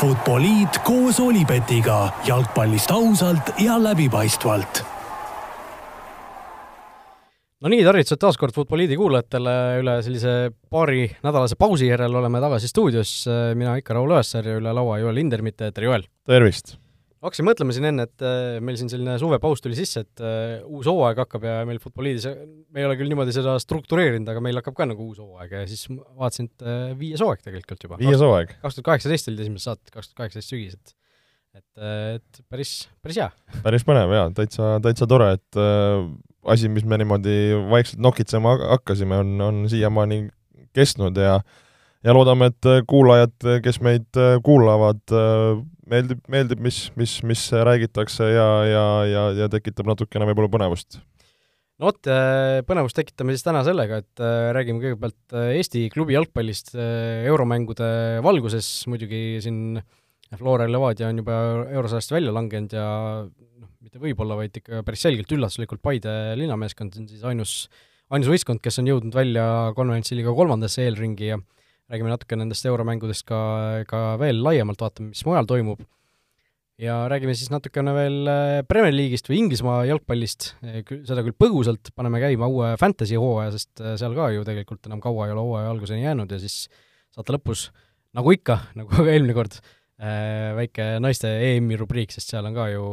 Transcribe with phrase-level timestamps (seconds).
[0.00, 4.80] Futboliit koos Olipetiga jalgpallist ausalt ja läbipaistvalt.
[7.60, 10.34] no nii, tervitused taas kord Futboliidi kuulajatele üle sellise
[10.72, 13.12] paari nädalase pausi järel oleme tagasi stuudios,
[13.60, 16.08] mina ikka Raul Õessar ja üle laua Joel Lindermitte, tere Joel!
[16.24, 16.78] tervist!
[17.24, 20.88] Hakkasin mõtlema siin enne, et äh, meil siin selline suvepaus tuli sisse, et äh, uus
[20.88, 22.26] hooaeg hakkab ja meil Futboliidis,
[22.72, 25.66] me ei ole küll niimoodi seda struktureerinud, aga meil hakkab ka nagu uus hooaeg ja
[25.68, 28.00] siis vaatasin, et äh, viies hooaeg tegelikult juba.
[28.00, 28.56] viies hooaeg?
[28.62, 30.96] kaks tuhat kaheksateist olid esimesed saated, kaks tuhat kaheksateist sügis, et
[31.50, 33.30] et, et päris, päris hea.
[33.64, 36.04] päris põnev jaa, täitsa, täitsa tore, et äh,
[36.54, 37.34] asi, mis me niimoodi
[37.68, 40.22] vaikselt nokitsema hakkasime, on, on siiamaani
[40.76, 41.40] kestnud ja
[42.00, 44.16] ja loodame, et kuulajad, kes meid
[44.46, 45.02] kuulavad,
[45.90, 51.00] meeldib, meeldib, mis, mis, mis räägitakse ja, ja, ja, ja tekitab natukene võib-olla põnevust.
[51.80, 56.16] no vot, äh, põnevust tekitame siis täna sellega, et äh, räägime kõigepealt äh, Eesti klubi
[56.16, 57.90] jalgpallist euromängude
[58.24, 59.80] valguses, muidugi siin
[60.38, 61.36] Flora Levadia on juba
[61.74, 62.88] eurosarjast välja langenud ja
[63.26, 67.54] noh, mitte võib-olla, vaid ikka päris selgelt üllatuslikult Paide linnameeskond on siis ainus,
[68.14, 69.46] ainus võistkond, kes on jõudnud välja
[69.78, 71.40] konverentsi liiga kolmandasse eelringi ja
[71.90, 73.40] räägime natuke nendest euromängudest ka,
[73.90, 75.82] ka veel laiemalt, vaatame, mis mujal toimub.
[76.80, 81.90] ja räägime siis natukene veel äh, Premier League'ist või Inglismaa jalgpallist, äh, seda küll põgusalt,
[81.92, 85.44] paneme käima uue fantasy hooaja, sest äh, seal ka ju tegelikult enam kaua ei ole
[85.44, 86.62] hooaja alguseni jäänud ja siis
[87.12, 87.66] saate lõpus,
[88.16, 89.60] nagu ikka, nagu ka eelmine kord,
[90.00, 92.84] väike naiste EM-i rubriik, sest seal on ka ju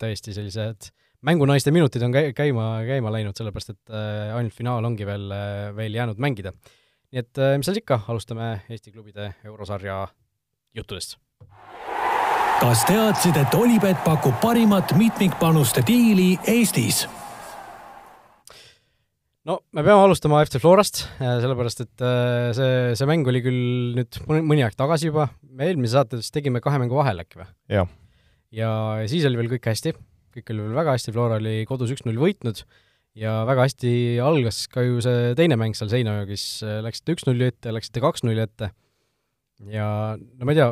[0.00, 0.88] täiesti sellised
[1.24, 5.30] mängunaiste minutid on käi-, käima, käima läinud, sellepärast et ainult finaal ongi veel,
[5.76, 6.50] veel jäänud mängida
[7.14, 10.00] nii et äh, mis seal ikka, alustame Eesti klubide eurosarja
[10.74, 11.20] juttudest.
[12.58, 17.04] kas teadsid, et Olipet pakub parimat mitmikpanuste diili Eestis?
[19.46, 23.94] no me peame alustama FC Florast, äh, sellepärast et äh, see, see mäng oli küll
[24.00, 27.46] nüüd mõni aeg tagasi juba, me eelmises saates tegime kahe mängu vahel äkki või?
[27.76, 27.94] jah.
[28.50, 28.72] ja
[29.06, 29.94] siis oli veel kõik hästi,
[30.34, 32.66] kõik oli veel väga hästi, Flora oli kodus üks-null võitnud
[33.18, 33.92] ja väga hästi
[34.22, 36.46] algas ka ju see teine mäng seal Seinajõgis,
[36.84, 38.72] läksite üks-nulli ette, läksite kaks-nulli ette
[39.70, 39.86] ja
[40.18, 40.68] no ma ei tea,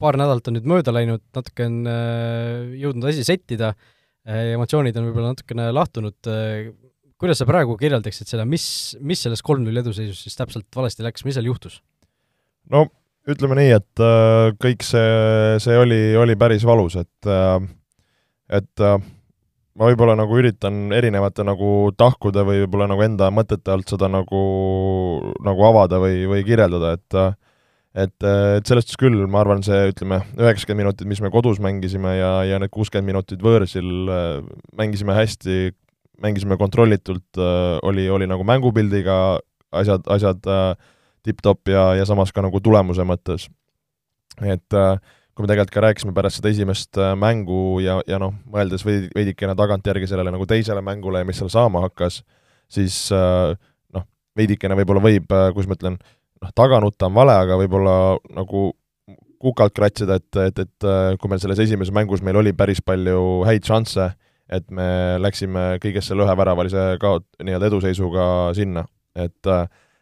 [0.00, 3.74] paar nädalat on nüüd mööda läinud, natuke on äh, jõudnud asi settida,
[4.26, 6.70] äh, emotsioonid on võib-olla natukene lahtunud, äh,
[7.20, 8.64] kuidas sa praegu kirjeldaksid seda, mis,
[9.04, 11.80] mis selles kolm-null eduseisus siis täpselt valesti läks, mis seal juhtus?
[12.72, 12.86] no
[13.30, 14.02] ütleme nii, et
[14.58, 17.28] kõik see, see oli, oli päris valus, et
[18.50, 18.82] et
[19.78, 24.40] ma võib-olla nagu üritan erinevate nagu tahkude või võib-olla nagu enda mõtete alt seda nagu,
[25.46, 27.20] nagu avada või, või kirjeldada, et
[27.90, 32.14] et, et selles suhtes küll, ma arvan, see ütleme, üheksakümmend minutit, mis me kodus mängisime
[32.20, 33.88] ja, ja need kuuskümmend minutit võõrsil
[34.78, 35.72] mängisime hästi,
[36.22, 37.40] mängisime kontrollitult,
[37.82, 39.40] oli, oli nagu mängupildiga
[39.74, 40.46] asjad, asjad
[41.26, 43.48] tipp-topp ja, ja samas ka nagu tulemuse mõttes.
[44.40, 44.96] et äh,
[45.40, 49.08] kui me tegelikult ka rääkisime pärast seda esimest äh, mängu ja, ja noh, mõeldes veidi,
[49.16, 52.20] veidikene tagantjärgi sellele nagu teisele mängule ja mis seal saama hakkas,
[52.68, 53.54] siis äh,
[53.96, 54.04] noh,
[54.36, 55.96] veidikene võib-olla võib, äh, kuidas ma ütlen,
[56.44, 57.94] noh, taga nutta on vale, aga võib-olla
[58.36, 58.66] nagu
[59.40, 63.64] kukalt kratsida, et, et, et kui meil selles esimeses mängus meil oli päris palju häid
[63.64, 64.10] šansse,
[64.52, 68.26] et me läksime kõigest selle üheväravalise kaot-, nii-öelda eduseisuga
[68.58, 68.84] sinna,
[69.16, 69.48] et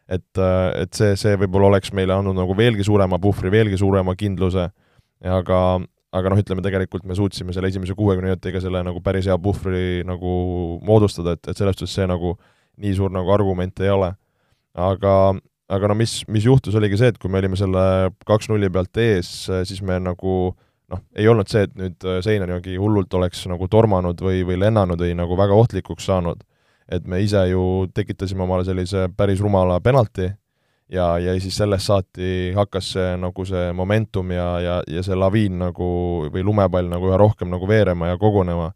[0.09, 4.65] et, et see, see võib-olla oleks meile andnud nagu veelgi suurema puhvri, veelgi suurema kindluse
[5.25, 5.59] aga,
[6.15, 10.05] aga noh, ütleme tegelikult me suutsime selle esimese kuuekümne minutiga selle nagu päris hea puhvri
[10.07, 10.31] nagu
[10.85, 12.37] moodustada, et, et selles suhtes see nagu
[12.79, 14.13] nii suur nagu argument ei ole.
[14.79, 15.13] aga,
[15.67, 19.31] aga no mis, mis juhtus, oligi see, et kui me olime selle kaks-nulli pealt ees,
[19.67, 20.35] siis me nagu
[20.89, 25.17] noh, ei olnud see, et nüüd Seinani hullult oleks nagu tormanud või, või lennanud või
[25.17, 26.45] nagu väga ohtlikuks saanud.
[26.89, 30.31] et me ise ju tekitasime omale sellise päris rumala penalti
[30.89, 35.59] ja, ja siis sellest saati hakkas see nagu see momentum ja, ja, ja see laviin
[35.61, 35.89] nagu
[36.33, 38.71] või lumepall nagu üha rohkem nagu veerema ja kogunema.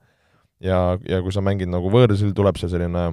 [0.64, 3.12] ja, ja kui sa mängid nagu võõrsil, tuleb see selline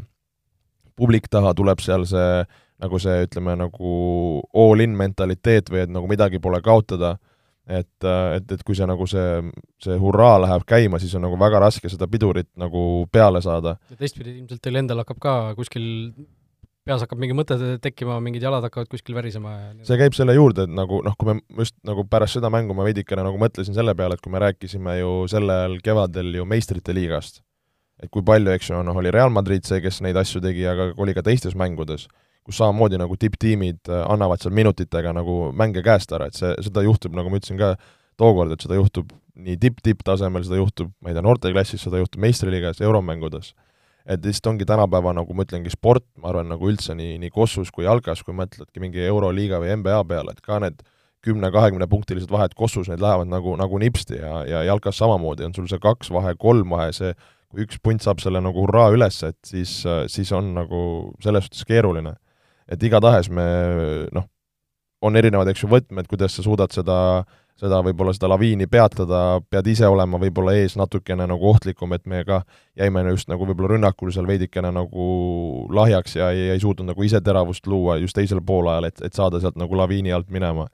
[0.96, 2.44] publik taha, tuleb seal see
[2.80, 3.90] nagu see, ütleme, nagu
[4.56, 7.16] all-in mentaliteet või et nagu midagi pole kaotada,
[7.68, 9.42] et, et, et kui see nagu see,
[9.84, 13.76] see hurraa läheb käima, siis on nagu väga raske seda pidurit nagu peale saada.
[13.92, 15.84] ja teistpidi ilmselt teil endal hakkab ka kuskil
[16.90, 20.66] peas hakkab mingi mõte tekkima, mingid jalad hakkavad kuskil värisema ja see käib selle juurde,
[20.66, 23.94] et nagu noh, kui me just nagu pärast seda mängu ma veidikene nagu mõtlesin selle
[23.98, 27.42] peale, et kui me rääkisime ju sellel kevadel ju meistrite liigast,
[28.02, 30.90] et kui palju, eks ju, noh, oli Real Madrid see, kes neid asju tegi, aga
[31.00, 32.08] oli ka teistes mängudes,
[32.46, 36.84] kus samamoodi nagu tipptiimid äh, annavad seal minutitega nagu mänge käest ära, et see, seda
[36.86, 37.74] juhtub, nagu ma ütlesin ka
[38.20, 42.82] tookord, et seda juhtub nii tipp-tipptasemel, seda juhtub, ma ei tea, noorteklassis, seda juhtub meistriliigas,
[42.84, 43.54] euromängudes
[44.06, 47.72] et lihtsalt ongi tänapäeva, nagu ma ütlengi, sport, ma arvan, nagu üldse nii, nii kossus
[47.74, 50.80] kui jalkas, kui mõtledki mingi Euroliiga või NBA peale, et ka need
[51.26, 55.80] kümne-kahekümnepunktilised vahed, Kossus need lähevad nagu, nagu nipsti ja, ja jalkas samamoodi, on sul see
[55.82, 57.12] kaks vahe, kolm vahe, see
[57.50, 59.80] kui üks punt saab selle nagu hurraa üles, et siis,
[60.12, 60.82] siis on nagu
[61.22, 62.14] selles suhtes keeruline.
[62.70, 63.44] et igatahes me
[64.14, 64.28] noh,
[65.02, 67.24] on erinevad, eks ju, võtmed, kuidas sa suudad seda,
[67.60, 72.22] seda võib-olla seda laviini peatada, pead ise olema võib-olla ees natukene nagu ohtlikum, et me
[72.24, 72.40] ka
[72.78, 75.08] jäime just nagu võib-olla rünnakul seal veidikene nagu
[75.76, 79.42] lahjaks ja ei, ei suutnud nagu ise teravust luua just teisel poolajal, et, et saada
[79.42, 80.68] sealt nagu laviini alt minema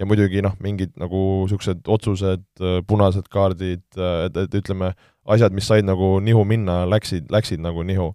[0.00, 2.46] ja muidugi noh, mingid nagu niisugused otsused,
[2.88, 4.92] punased kaardid, et, et ütleme,
[5.28, 8.12] asjad, mis said nagu nihu minna, läksid, läksid nagu nihu.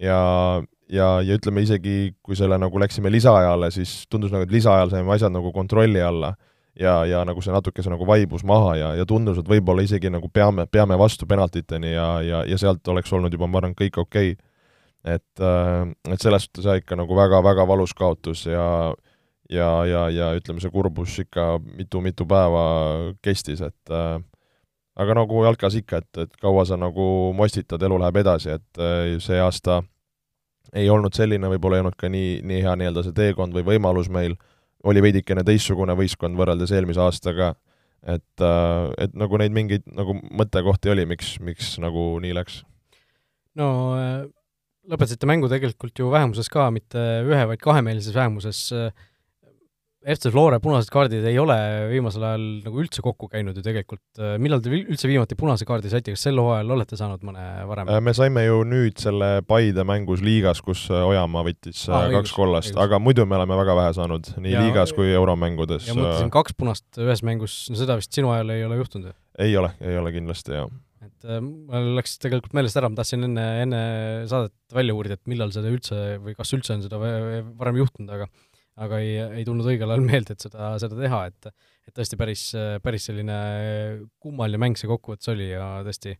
[0.00, 0.18] ja,
[0.92, 5.12] ja, ja ütleme isegi, kui selle nagu läksime lisaajale, siis tundus nagu, et lisaajal saime
[5.14, 6.34] asjad nagu kontrolli alla
[6.80, 10.28] ja, ja nagu see natukese nagu vaibus maha ja, ja tundus, et võib-olla isegi nagu
[10.28, 14.34] peame, peame vastu penaltiteni ja, ja, ja sealt oleks olnud juba, ma arvan, kõik okei
[14.34, 14.52] okay.
[15.16, 15.44] et,
[16.12, 18.66] et selles suhtes jah, ikka nagu väga-väga valus kaotus ja
[19.50, 22.64] ja, ja, ja ütleme, see kurbus ikka mitu-mitu päeva
[23.22, 24.18] kestis, et äh,
[24.96, 29.16] aga nagu jalkas ikka, et, et kaua sa nagu mostitad, elu läheb edasi, et äh,
[29.22, 29.82] see aasta
[30.76, 34.10] ei olnud selline, võib-olla ei olnud ka nii, nii hea nii-öelda see teekond või võimalus
[34.12, 34.34] meil,
[34.86, 37.54] oli veidikene teistsugune võistkond võrreldes eelmise aastaga,
[38.06, 42.62] et äh,, et nagu neid mingeid nagu mõttekohti oli, miks, miks nagu nii läks?
[43.58, 43.68] no
[43.98, 44.24] äh,
[44.86, 49.06] lõpetasite mängu tegelikult ju vähemuses ka, mitte ühe, vaid kahemeelses vähemuses äh,
[50.06, 51.56] FC Flora punased kaardid ei ole
[51.90, 56.14] viimasel ajal nagu üldse kokku käinud ju tegelikult, millal te üldse viimati punase kaardi saite,
[56.14, 57.90] kas sel hooajal olete saanud mõne varem?
[57.90, 62.30] Äh, me saime ju nüüd selle Paide mängus liigas, kus äh, Ojamaa võttis ah, kaks
[62.30, 65.90] õigus, kollast, aga muidu me oleme väga vähe saanud, nii ja, liigas kui euromängudes.
[65.90, 69.18] ja mõtlesin, kaks punast ühes mängus, no seda vist sinu ajal ei ole juhtunud ju?
[69.42, 70.70] ei ole, ei ole kindlasti, jah
[71.06, 73.80] et mul läks tegelikult meelest ära, ma tahtsin enne, enne
[74.30, 78.30] saadet välja uurida, et millal seda üldse või kas üldse on seda varem juhtunud, aga
[78.76, 81.52] aga ei, ei tulnud õigel ajal meelde, et seda, seda teha, et
[81.86, 82.48] et tõesti päris,
[82.82, 83.36] päris selline
[84.18, 86.16] kummaline mäng see kokkuvõttes oli ja tõesti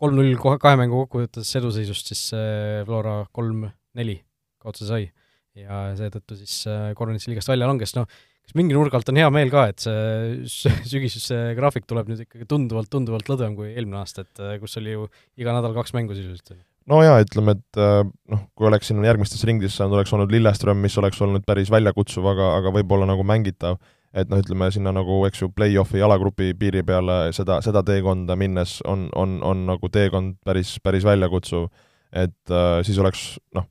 [0.00, 4.18] kolm-null kahe mängu kokkuvõttes eduseisust siis äh, Flora kolm-neli
[4.62, 5.08] kaotuse sai.
[5.54, 8.08] Ja seetõttu siis äh, Kornitsi liigast välja langes, noh,
[8.44, 12.48] kas mingi nurga alt on hea meel ka, et see sügisese graafik tuleb nüüd ikkagi
[12.50, 15.06] tunduvalt, tunduvalt lõdvem kui eelmine aasta, et äh, kus oli ju
[15.40, 16.56] iga nädal kaks mängu sisuliselt
[16.90, 18.02] no jaa, ütleme, et äh,
[18.32, 22.26] noh, kui oleks siin järgmistes ringides saanud, oleks olnud Lilleström, mis oleks olnud päris väljakutsuv,
[22.34, 23.78] aga, aga võib-olla nagu mängitav,
[24.14, 28.78] et noh, ütleme sinna nagu, eks ju, play-off'i jalagrupi piiri peale seda, seda teekonda minnes
[28.90, 31.68] on, on, on nagu teekond päris, päris väljakutsuv.
[32.12, 33.66] et äh, siis oleks noh,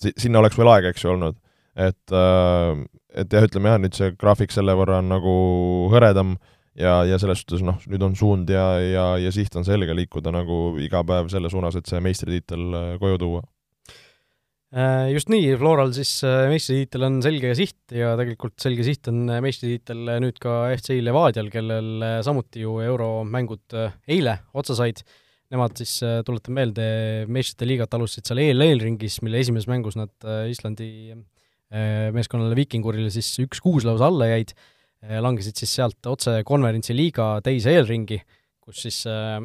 [0.00, 1.38] sinna oleks veel aega, eks ju, olnud.
[1.76, 5.32] et äh,, et jah, ütleme jah, nüüd see graafik selle võrra on nagu
[5.92, 9.66] hõredam äh,, ja, ja selles suhtes noh, nüüd on suund ja, ja, ja siht on
[9.66, 13.42] selge, liikuda nagu iga päev selle suunas, et see meistritiitel äh, koju tuua.
[14.72, 19.26] Äh, just nii, Floral siis äh, meistritiitel on selge siht ja tegelikult selge siht on
[19.44, 23.76] meistritiitel nüüd ka FC Levadial, kellel samuti ju euromängud
[24.08, 25.04] eile otsa said.
[25.52, 26.84] Nemad siis, tuletan meelde,
[27.28, 31.12] meistrite liigat alustasid seal EL-eelringis, mille esimeses mängus nad Islandi
[32.16, 34.54] meeskonnale Vikingurile siis üks-kuus lausa alla jäid
[35.02, 38.20] langesid siis sealt otse konverentsi liiga teise eelringi,
[38.62, 39.40] kus siis äh,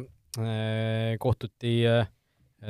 [1.20, 2.06] kohtuti äh,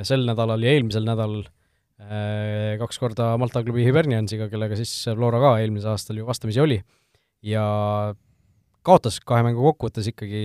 [0.05, 5.53] sel nädalal ja eelmisel nädalal äh, kaks korda Malta klubi Hiberniansiga, kellega siis Flora ka
[5.61, 6.79] eelmisel aastal ju vastamisi oli,
[7.45, 7.67] ja
[8.85, 10.41] kaotas kahe mängu kokkuvõttes ikkagi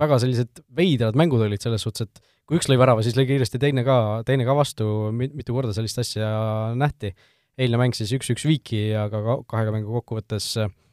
[0.00, 3.60] väga sellised veidrad mängud olid selles suhtes, et kui üks lõi värava, siis lõi kiiresti
[3.60, 6.30] teine ka, teine ka vastu, mitu korda sellist asja
[6.78, 7.12] nähti.
[7.58, 10.85] eilne mäng siis üks-üks viiki, aga kahega mängu kokkuvõttes äh, Äh,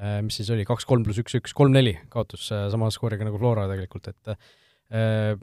[0.00, 4.32] mis siis oli, kaks-kolm pluss üks-üks, kolm-neli kaotus äh, sama skooriga nagu Flora tegelikult, et
[4.32, 5.36] äh,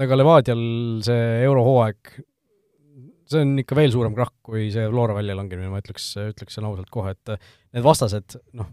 [0.00, 0.62] aga Levadial
[1.04, 2.12] see eurohooaeg,
[3.28, 7.12] see on ikka veel suurem krahk kui see Flora väljalangemine, ma ütleks, ütleksin ausalt kohe,
[7.12, 8.70] et need vastased, noh,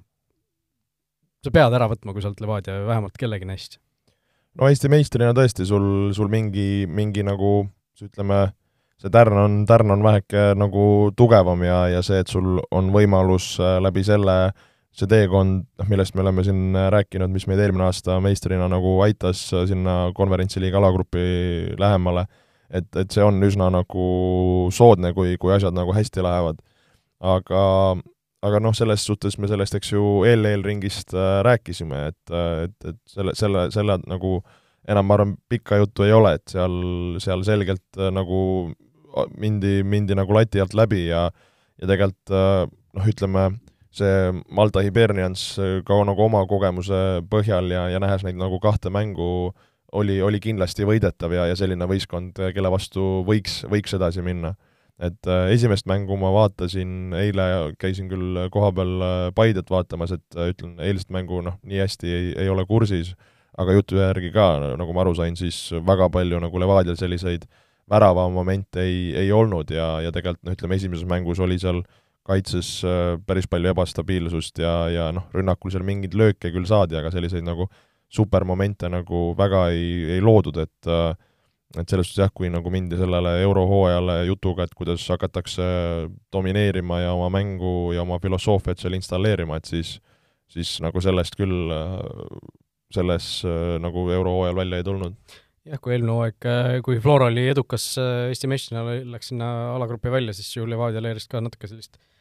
[1.43, 3.81] sa pead ära võtma, kui sa oled Levadia vähemalt kellegi neist.
[4.55, 7.65] no Eesti meistrina tõesti, sul, sul mingi, mingi nagu
[7.99, 8.45] ütleme,
[8.95, 13.57] see tärn on, tärn on väheke nagu tugevam ja, ja see, et sul on võimalus
[13.83, 18.17] läbi selle äh, see teekond, noh, millest me oleme siin rääkinud, mis meid eelmine aasta
[18.23, 21.25] meistrina nagu aitas sinna konverentsiliiga alagrupi
[21.79, 22.25] lähemale,
[22.69, 24.07] et, et see on üsna nagu
[24.75, 26.61] soodne, kui, kui asjad nagu hästi lähevad.
[27.25, 27.63] aga,
[28.45, 32.35] aga noh, selles suhtes me sellest, eks ju, eel-eelringist äh, rääkisime, et,
[32.65, 34.37] et, et selle, selle, selle nagu
[34.87, 36.75] enam ma arvan, pikka juttu ei ole, et seal,
[37.23, 38.39] seal selgelt äh, nagu
[39.39, 41.29] mindi, mindi nagu lati alt läbi ja
[41.81, 43.45] ja tegelikult äh, noh, ütleme,
[43.99, 45.55] see Malta Hibernians
[45.87, 49.53] ka nagu oma kogemuse põhjal ja, ja nähes neid nagu kahte mängu,
[49.95, 54.55] oli, oli kindlasti võidetav ja, ja selline võistkond, kelle vastu võiks, võiks edasi minna.
[54.99, 60.53] et äh, esimest mängu ma vaatasin, eile käisin küll kohapeal äh, Paidet vaatamas, et äh,
[60.53, 63.11] ütlen, eilset mängu noh, nii hästi ei, ei ole kursis,
[63.57, 67.43] aga jutu järgi ka, nagu ma aru sain, siis väga palju nagu Levadial selliseid
[67.91, 71.83] väravamomente ei, ei olnud ja, ja tegelikult noh, ütleme esimeses mängus oli seal
[72.25, 72.70] kaitses
[73.27, 77.70] päris palju ebastabiilsust ja, ja noh, rünnakul seal mingeid lööke küll saadi, aga selliseid nagu
[78.12, 81.13] supermomente nagu väga ei, ei loodud, et äh,
[81.75, 85.65] et selles suhtes jah, kui nagu mindi sellele eurohooajale jutuga, et kuidas hakatakse
[86.32, 89.98] domineerima ja oma mängu ja oma filosoofiat seal installeerima, et siis
[90.53, 91.74] siis nagu sellest küll,
[92.94, 93.27] selles
[93.82, 95.17] nagu eurohooajal välja ei tulnud.
[95.65, 96.50] jah, kui eelmine hooaeg,
[96.86, 101.41] kui Flora oli edukas Eesti meistrina, läks sinna alagrupi välja, siis ju Levadia leeris ka
[101.44, 102.14] natuke sellist äh,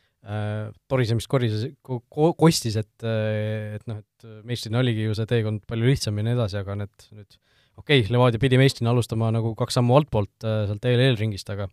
[0.89, 2.01] torisemist korises ko,,
[2.33, 6.61] kostis, et et noh, et meistrina oligi ju see teekond palju lihtsam ja nii edasi,
[6.63, 7.37] aga need nüüd
[7.81, 11.69] okei okay,, Levadia pidi meistrina alustama nagu kaks sammu altpoolt äh, sealt EL-ringist, aga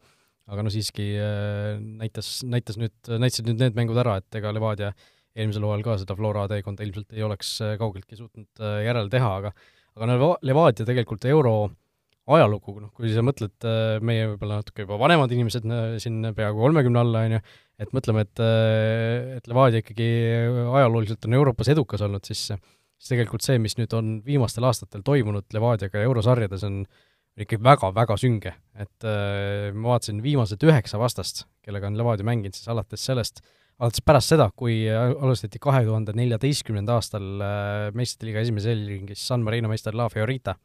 [0.52, 4.92] aga no siiski äh, näitas, näitas nüüd, näitasid nüüd need mängud ära, et ega Levadia
[5.38, 9.54] eelmisel hooajal ka seda Flora teekonda ilmselt ei oleks äh, kaugeltki suutnud järele teha, aga
[9.96, 11.56] aga no Levadia tegelikult euro
[12.38, 13.56] ajalugu, noh kui sa mõtled,
[14.08, 15.66] meie võib-olla natuke juba vanemad inimesed
[16.04, 17.42] siin peaaegu kolmekümne alla, on ju,
[17.82, 18.44] et mõtleme, et
[19.38, 20.12] et Levadia ikkagi
[20.78, 22.50] ajalooliselt on Euroopas edukas olnud, siis
[23.02, 26.84] siis tegelikult see, mis nüüd on viimastel aastatel toimunud Levadiaga eurosarjades, on
[27.40, 32.70] ikkagi väga-väga sünge, et äh, ma vaatasin viimased üheksa vastast, kellega on Levadia mänginud, siis
[32.70, 33.42] alates sellest,
[33.82, 39.48] alates pärast seda, kui alustati kahe tuhande neljateistkümnenda aastal äh, meistrite liiga esimeses eelringis San
[39.48, 40.58] Marino meister La Fiorita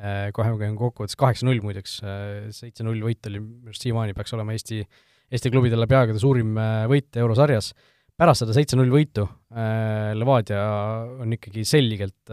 [0.00, 4.54] äh,, kohe käin kokkuvõttes kaheksa-null muideks äh,, seitse-null võit oli minu arust siiamaani peaks olema
[4.56, 4.82] Eesti,
[5.32, 7.72] Eesti klubidel läbi aegade suurim äh, võit eurosarjas
[8.18, 9.24] pärast seda seitse-null võitu
[10.14, 10.60] Levadia
[11.24, 12.30] on ikkagi selgelt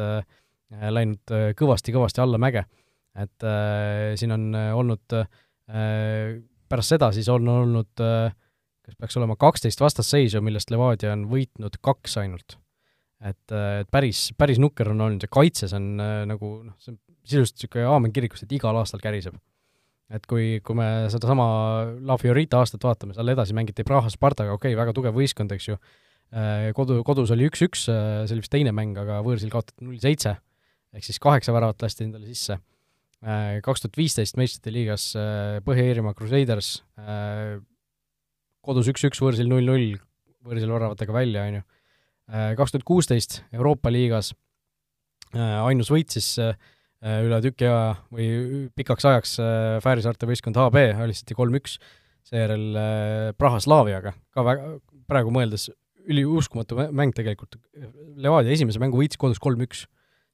[0.69, 2.65] läinud kõvasti-kõvasti allamäge.
[3.15, 3.45] et
[4.19, 5.15] siin on olnud
[6.69, 8.03] pärast seda siis on olnud
[8.89, 12.57] kas peaks olema kaksteist vastasseisu, millest Levadia on võitnud kaks ainult.
[13.19, 17.59] et, et päris, päris nukker on olnud ja kaitses on nagu noh, see on sisuliselt
[17.59, 19.37] niisugune aamen kirikust, et igal aastal käriseb
[20.09, 21.45] et kui, kui me sedasama
[22.07, 25.69] La Fiorita aastat vaatame, seal edasi mängiti Praha Spartaga, okei okay,, väga tugev võistkond, eks
[25.69, 25.77] ju,
[26.33, 30.01] äh, kodu, kodus oli üks-üks, äh, see oli vist teine mäng, aga võõrsil kaotati null
[30.01, 30.33] seitse,
[30.95, 32.57] ehk siis kaheksa väravat lasti endale sisse.
[33.19, 35.11] Äh, kaks tuhat viisteist meistrite liigas
[35.65, 36.79] Põhja-Iirimaa Crusaders,
[38.65, 39.99] kodus üks-üks, võõrsil null-null,
[40.47, 41.65] võõrsil väravatega välja, on ju.
[42.57, 44.31] kaks tuhat kuusteist Euroopa liigas
[45.35, 46.55] ainus võit siis Äh,
[46.99, 51.77] üle tüki aja või pikaks ajaks äh, Fääri saarte võistkond HB alistati kolm-üks,
[52.27, 54.73] seejärel äh, Praha Slaaviaga, ka väga,
[55.07, 55.69] praegu mõeldes
[56.09, 57.55] üliuskumatu mäng tegelikult,
[58.19, 59.85] Levadia esimese mängu võitis kodus kolm-üks.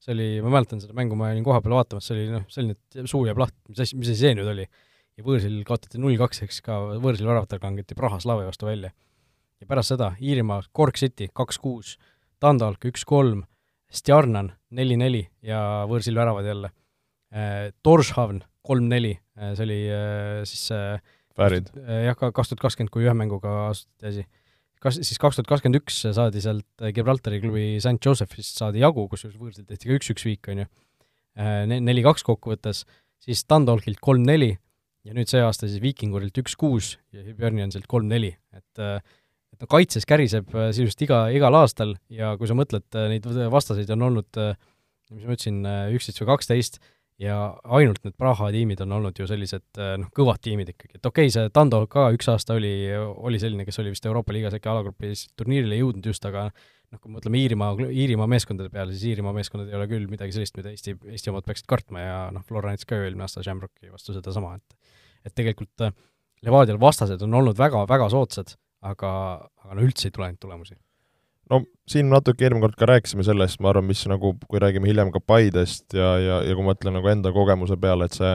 [0.02, 2.76] see oli, ma mäletan seda mängu, ma olin kohapeal vaatamas, see oli noh, selline,
[3.10, 4.68] suu jääb lahti, mis asi, mis asi see nüüd oli.
[5.16, 8.92] ja võõrsil kaotati null-kaks, eks ka võõrsil väravatega langeti Praha Slaavia vastu välja.
[9.62, 11.98] ja pärast seda Iirimaa, Cork City kaks-kuus,
[12.42, 13.46] Dundalk üks-kolm
[13.92, 16.72] Stjarnan neli-neli ja võõrsil väravad jälle.
[17.36, 20.72] Äh, Torshavn kolm-neli, äh, see oli äh, siis
[21.36, 21.68] Väärid.
[21.76, 24.22] jah, ka kaks tuhat kakskümmend, kui ühe mänguga asutati asi.
[24.80, 29.36] kas, siis kaks tuhat kakskümmend üks saadi sealt Gibraltari klubi St Josephist saadi jagu, kusjuures
[29.36, 30.70] võõrsil tehti ka üks-üks viik, on ju,
[31.84, 32.86] neli-kaks kokkuvõttes,
[33.20, 34.54] siis Dundalkilt kolm-neli
[35.06, 38.98] ja nüüd see aasta siis Viikingurilt üks-kuus ja Hiberniansilt kolm-neli, et äh,
[39.56, 43.28] et no kaitses käriseb äh, sisuliselt iga, igal aastal ja kui sa mõtled, äh, neid
[43.54, 44.58] vastaseid on olnud, äh,
[45.14, 45.64] mis ma ütlesin,
[45.96, 46.80] üksteist või kaksteist,
[47.22, 47.38] ja
[47.78, 51.32] ainult need Praha tiimid on olnud ju sellised noh, kõvad tiimid ikkagi, et okei okay,,
[51.32, 55.28] see Tando ka üks aasta oli, oli selline, kes oli vist Euroopa liigas äkki alagrupis
[55.38, 59.78] turniirile jõudnud just, aga noh, kui mõtleme Iirimaa, Iirimaa meeskondade peale, siis Iirimaa meeskondad ei
[59.78, 63.08] ole küll midagi sellist, mida Eesti, Eesti omad peaksid kartma ja noh, näitas ka ju
[63.08, 65.88] eelmine aasta Shamrocki vastu sedasama, et et tegelikult
[66.46, 68.52] Levadial vastased on olnud väga, väga soodsad
[68.82, 69.12] aga,
[69.64, 70.76] aga no üldse ei tule neid tulemusi.
[71.52, 75.12] no siin natuke eelmine kord ka rääkisime sellest, ma arvan, mis nagu, kui räägime hiljem
[75.14, 78.34] ka Paidest ja, ja, ja kui ma mõtlen nagu enda kogemuse peale, et see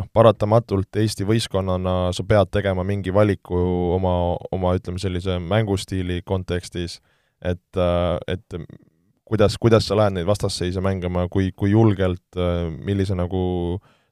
[0.00, 3.60] noh, paratamatult Eesti võistkonnana sa pead tegema mingi valiku
[3.96, 4.14] oma,
[4.52, 6.98] oma ütleme, sellise mängustiili kontekstis,
[7.40, 7.80] et,
[8.28, 8.60] et
[9.30, 12.40] kuidas, kuidas sa lähed neid vastasseise mängima, kui, kui julgelt,
[12.82, 13.42] millise nagu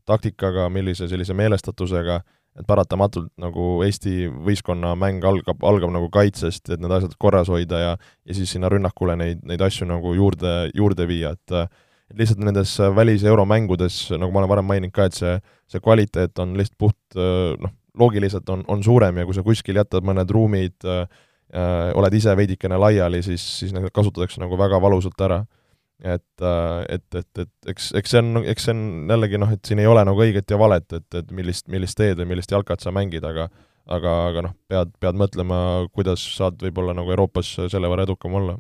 [0.09, 2.23] taktikaga, millise sellise meelestatusega
[2.59, 7.83] et paratamatult nagu Eesti võistkonna mäng algab, algab nagu kaitsest, et need asjad korras hoida
[7.83, 11.59] ja ja siis sinna rünnakule neid, neid asju nagu juurde, juurde viia, et
[12.09, 15.35] et lihtsalt nendes välis-euromängudes, nagu ma olen varem maininud ka, et see,
[15.69, 17.19] see kvaliteet on lihtsalt puht
[17.61, 21.05] noh, loogiliselt on, on suurem ja kui sa kuskil jätad mõned ruumid äh,,
[21.97, 25.43] oled ise veidikene laiali, siis, siis need kasutatakse nagu väga valusalt ära
[26.05, 29.65] et, äh, et, et, et eks, eks see on, eks see on jällegi noh, et
[29.67, 32.85] siin ei ole nagu õiget ja valet, et, et millist, millist teed või millist jalkat
[32.85, 33.49] sa mängid, aga
[33.89, 35.59] aga, aga noh, pead, pead mõtlema,
[35.97, 38.59] kuidas saad võib-olla nagu Euroopas selle võrra edukam olla.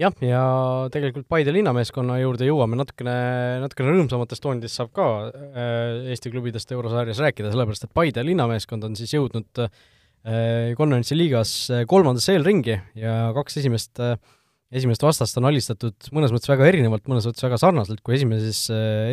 [0.00, 0.44] Jah, ja
[0.90, 3.14] tegelikult Paide linnameeskonna juurde jõuame natukene,
[3.62, 8.96] natukene rõõmsamatest toonidest saab ka äh, Eesti klubidest eurosarjas rääkida, sellepärast et Paide linnameeskond on
[8.98, 11.52] siis jõudnud äh, konverentsi liigas
[11.90, 14.02] kolmandasse eelringi ja kaks esimest,
[14.74, 18.64] esimest vastast on alistatud mõnes mõttes väga erinevalt, mõnes mõttes väga sarnaselt, kui esimeses,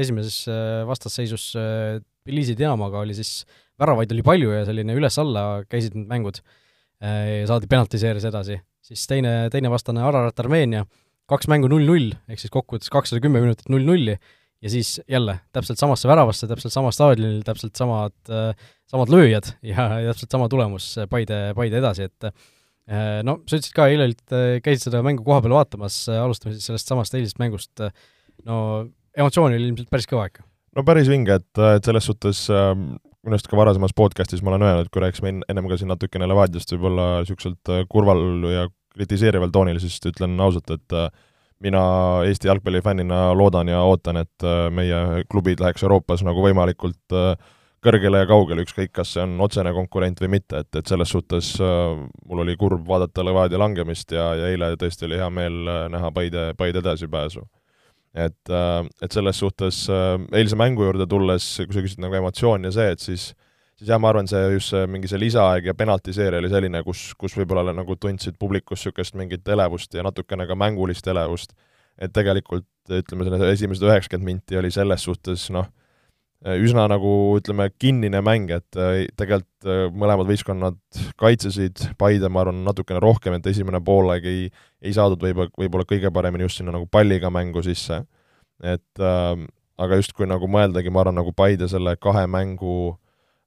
[0.01, 0.43] esimeses
[0.89, 3.43] vastasseisus Tbilisi Dinamoga oli siis,
[3.81, 6.41] väravaid oli palju ja selline üles-alla käisid need mängud
[7.01, 8.59] ja saadi penaltiseeris edasi.
[8.85, 10.83] Siis teine, teine vastane Ararat Armeenia,
[11.29, 14.17] kaks mängu null-null, ehk siis kokkuvõttes kakssada kümme minutit null-nulli,
[14.61, 18.13] ja siis jälle täpselt samasse väravasse, täpselt sama staadionil, täpselt samad,
[18.89, 22.29] samad lööjad ja täpselt sama tulemus Paide, Paide edasi, et
[22.89, 24.23] no sa ütlesid ka, eile olid,
[24.65, 27.83] käisid seda mängu koha peal vaatamas, alustame siis sellest samast eilisest mängust,
[28.47, 28.57] no
[29.17, 30.43] emotsiooni oli ilmselt päris kõva ikka?
[30.75, 34.89] no päris vinge, et, et selles suhtes minu arust ka varasemas podcastis ma olen öelnud,
[34.91, 40.35] kui rääkisime ennem ka siin natukene Levadiast võib-olla niisuguselt kurval ja kritiseerival toonil, siis ütlen
[40.43, 41.09] ausalt, et äh,
[41.63, 41.81] mina
[42.27, 47.35] Eesti jalgpallifännina loodan ja ootan, et äh, meie klubid läheks Euroopas nagu võimalikult äh,
[47.81, 51.55] kõrgele ja kaugele, ükskõik, kas see on otsene konkurent või mitte, et, et selles suhtes
[51.59, 55.57] mul oli kurb vaadata Levadia langemist ja, ja eile tõesti oli hea meel
[55.89, 57.41] näha Paide, Paide edasipääsu.
[58.13, 58.53] et,
[59.01, 63.00] et selles suhtes eilse mängu juurde tulles, kui sa küsid nagu emotsioon ja see, et
[63.01, 63.47] siis äh,
[63.81, 67.11] siis jah, ma arvan, see just see mingi see lisaaeg ja penaltiseeria oli selline, kus,
[67.17, 71.55] kus võib-olla nagu tundsid publikus niisugust mingit elevust ja natukene ka mängulist elevust.
[72.01, 75.67] et tegelikult ütleme, selle esimesed üheksakümmend minti oli selles suhtes noh,
[76.41, 80.79] üsna nagu ütleme, kinnine mäng, et äh, tegelikult äh, mõlemad võistkonnad
[81.21, 84.48] kaitsesid, Paide ma arvan, natukene rohkem, et esimene poolaeg ei,
[84.81, 88.03] ei saadud võib-olla, võib-olla kõige paremini just sinna nagu palliga mängu sisse.
[88.63, 89.36] et äh,
[89.81, 93.00] aga justkui nagu mõeldagi, ma arvan, nagu Paide selle kahe mängu äh,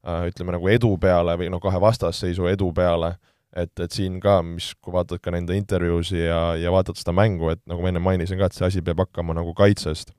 [0.05, 3.15] Äh, ütleme nagu edu peale või noh, kahe vastasseisu edu peale,
[3.57, 7.49] et, et siin ka, mis, kui vaatad ka nende intervjuusi ja, ja vaatad seda mängu,
[7.55, 10.13] et nagu ma enne mainisin ka, et see asi peab hakkama nagu kaitsest.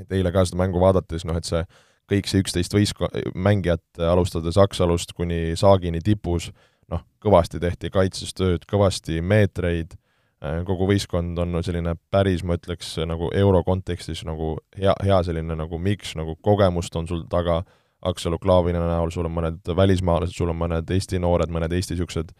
[0.00, 1.60] et eile ka seda mängu vaadates, noh et see
[2.10, 6.50] kõik see üksteist võistko-, mängijat, alustades Aksalust kuni Saagini tipus,
[6.92, 9.96] noh, kõvasti tehti kaitses tööd, kõvasti meetreid,
[10.44, 15.56] äh, kogu võistkond on selline päris, ma ütleks, nagu euro kontekstis nagu hea, hea selline
[15.58, 17.62] nagu miks, nagu kogemust on sul taga,
[18.04, 22.34] Aksalu Klaavina näol, sul on mõned välismaalased, sul on mõned Eesti noored, mõned Eesti niisugused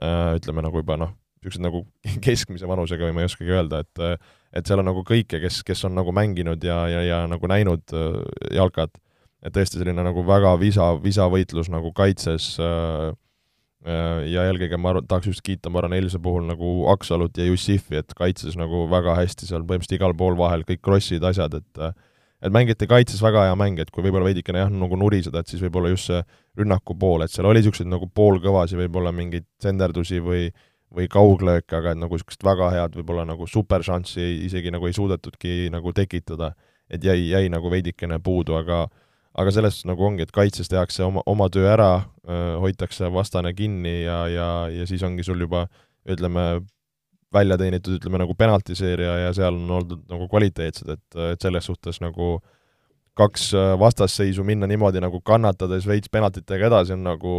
[0.00, 1.10] äh, ütleme nagu juba noh,
[1.42, 1.82] niisugused nagu
[2.24, 5.84] keskmise vanusega või ma ei oskagi öelda, et et seal on nagu kõike, kes, kes
[5.86, 8.18] on nagu mänginud ja, ja, ja nagu näinud äh,
[8.56, 8.98] jalkat,
[9.42, 13.10] et tõesti selline nagu väga visa, visavõitlus nagu kaitses äh,
[14.28, 17.96] ja eelkõige ma arvan, tahaks just kiita, ma arvan, eilse puhul nagu Aksalut ja Jussifi,
[18.02, 21.84] et kaitses nagu väga hästi seal põhimõtteliselt igal pool vahel kõik krossid, asjad, et
[22.40, 25.60] et mängiti kaitses väga hea mäng, et kui võib-olla veidikene jah, nagu nuriseda, et siis
[25.60, 26.22] võib-olla just see
[26.56, 30.46] rünnaku pool, et seal oli niisuguseid nagu poolkõvasi võib-olla mingeid senderdusi või
[30.90, 35.70] või kauglööke, aga et nagu niisugust väga head võib-olla nagu superšanssi isegi nagu ei suudetudki
[35.70, 36.54] nagu tekitada.
[36.90, 38.88] et jäi, jäi nagu veidikene puudu, aga
[39.38, 41.92] aga selles nagu ongi, et kaitses tehakse oma, oma töö ära,
[42.62, 45.66] hoitakse vastane kinni ja, ja, ja siis ongi sul juba
[46.10, 46.62] ütleme,
[47.34, 52.00] välja teenitud, ütleme nagu penaltiseeria ja seal on oldud nagu kvaliteetsed, et, et selles suhtes
[52.02, 52.38] nagu
[53.18, 57.34] kaks vastasseisu minna niimoodi nagu kannatades veits penaltitega edasi on nagu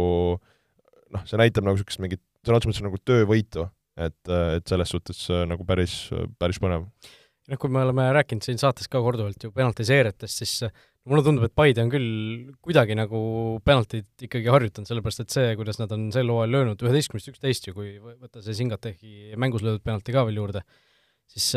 [1.12, 3.66] noh, see näitab nagu niisugust mingit sõna otseses mõttes nagu töövõitu,
[4.00, 5.96] et, et selles suhtes nagu päris,
[6.40, 6.88] päris põnev.
[7.50, 10.56] noh, kui me oleme rääkinud siin saates ka korduvalt ju penaltiseerijatest, siis
[11.08, 12.10] mulle tundub, et Paide on küll
[12.62, 13.20] kuidagi nagu
[13.66, 17.74] penaltit ikkagi harjutanud, sellepärast et see, kuidas nad on sel hooajal löönud üheteistkümnest üksteist ju,
[17.76, 20.62] kui võtta see Singatehi mängus löödud penalti ka veel juurde,
[21.32, 21.48] siis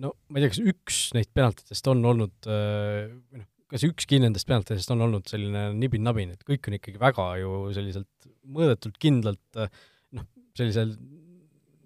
[0.00, 4.48] no ma ei tea, kas üks neist penaltitest on olnud, või noh, kas ükski nendest
[4.48, 10.28] penaltidest on olnud selline nibin-nabin, et kõik on ikkagi väga ju selliselt mõõdetult, kindlalt noh,
[10.56, 10.96] sellisel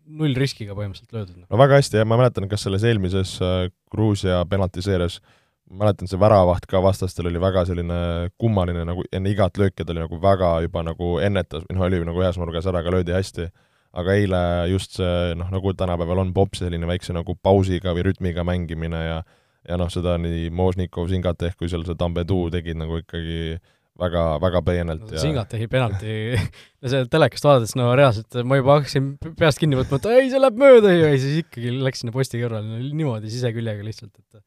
[0.04, 1.46] null riskiga põhimõtteliselt löödud.
[1.48, 6.20] no väga hästi ja ma mäletan, kas selles eelmises äh, Gruusia penaltiseerias äh, mäletan, see
[6.20, 8.00] väravaht ka vastastel oli väga selline
[8.40, 12.20] kummaline, nagu enne igat lööki ta oli nagu väga juba nagu ennetas, noh, oli nagu
[12.20, 13.48] ühes nurgas ära, aga löödi hästi.
[13.94, 14.38] aga eile
[14.72, 19.22] just see noh, nagu tänapäeval on pops, selline väikse nagu pausiga või rütmiga mängimine ja
[19.68, 23.54] ja noh, seda nii Možnikov, Singateh kui seal see Tambedu tegid nagu ikkagi
[24.00, 26.16] väga, väga peenelt no, ja Singatehi penalti
[26.82, 30.42] no see telekast vaadates, no reaalselt ma juba hakkasin peast kinni võtma, et ei, see
[30.42, 34.42] läheb mööda ju, ja siis ikkagi läks sinna posti kõrvale no, niimoodi siseküljega lihtsalt, et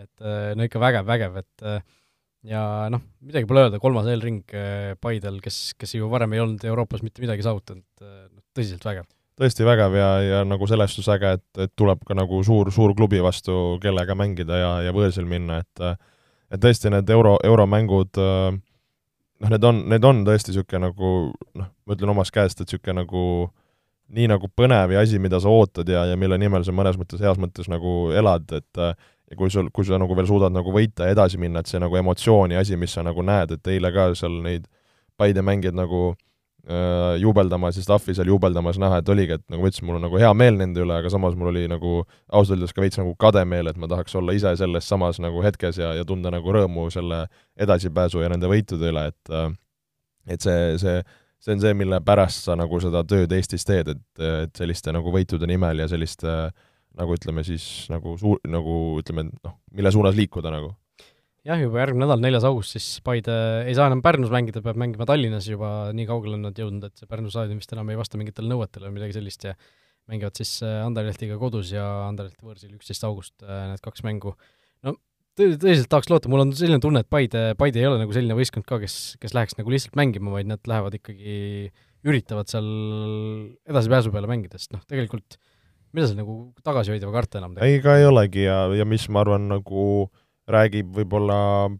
[0.00, 1.82] et äh, no ikka vägev, vägev, et äh,
[2.50, 6.64] ja noh, midagi pole öelda, kolmas eelring äh, Paidel, kes, kes ju varem ei olnud
[6.68, 9.08] Euroopas mitte midagi saavutanud, noh, tõsiselt vägev.
[9.40, 12.94] tõesti vägev ja, ja nagu selles suhtes äge, et, et tuleb ka nagu suur, suur
[12.98, 15.86] klubi vastu, kellega mängida ja, ja võõrsil minna, et
[16.54, 21.96] et tõesti need euro, euromängud noh, need on, need on tõesti niisugune nagu noh, ma
[21.96, 23.24] ütlen omast käest, et niisugune nagu
[24.14, 27.22] nii nagu põnev ja asi, mida sa ootad ja, ja mille nimel sa mõnes mõttes,
[27.24, 28.82] heas mõttes nagu elad, et
[29.34, 31.82] ja kui sul, kui sa nagu veel suudad nagu võita ja edasi minna, et see
[31.82, 34.70] nagu emotsiooni asi, mis sa nagu näed, et eile ka seal neid
[35.14, 39.70] Paide mängijaid nagu äh, juubeldamas ja staffi seal juubeldamas näha, et oligi, et nagu ma
[39.70, 42.00] ütlesin, mul on nagu hea meel nende üle, aga samas mul oli nagu
[42.32, 45.44] ausalt öeldes ka veits nagu kade meel, et ma tahaks olla ise selles samas nagu
[45.44, 49.52] hetkes ja, ja tunda nagu rõõmu selle edasipääsu ja nende võitude üle, et äh,
[50.26, 51.02] et see, see,
[51.44, 55.12] see on see, mille pärast sa nagu seda tööd Eestis teed, et, et selliste nagu
[55.14, 56.32] võitude nimel ja selliste
[56.98, 60.72] nagu ütleme siis nagu suur, nagu ütleme, noh, mille suunas liikuda nagu
[61.44, 63.34] jah, juba järgmine nädal, neljas august, siis Paide
[63.68, 67.00] ei saa enam Pärnus mängida, peab mängima Tallinnas juba, nii kaugele on nad jõudnud, et
[67.00, 69.54] see Pärnu staadion vist enam ei vasta mingitele nõuetele või midagi sellist ja
[70.10, 74.34] mängivad siis äh, Anderlehtiga kodus ja Anderleht võõrsil üksteist august, äh, need kaks mängu.
[74.84, 74.96] no
[75.36, 78.36] tõ-, tõsiselt tahaks loota, mul on selline tunne, et Paide, Paide ei ole nagu selline
[78.38, 81.68] võistkond ka, kes, kes läheks nagu lihtsalt mängima, vaid nad lähevad ikkagi,
[82.04, 82.68] üritavad seal
[83.68, 85.38] edasipääsu peale mängida, sest noh, tegelikult
[85.94, 87.68] mida seal nagu tagasihoida või karta enam teha?
[87.68, 90.08] ei, ega ei olegi ja, ja mis ma arvan, nagu
[90.50, 91.36] räägib võib-olla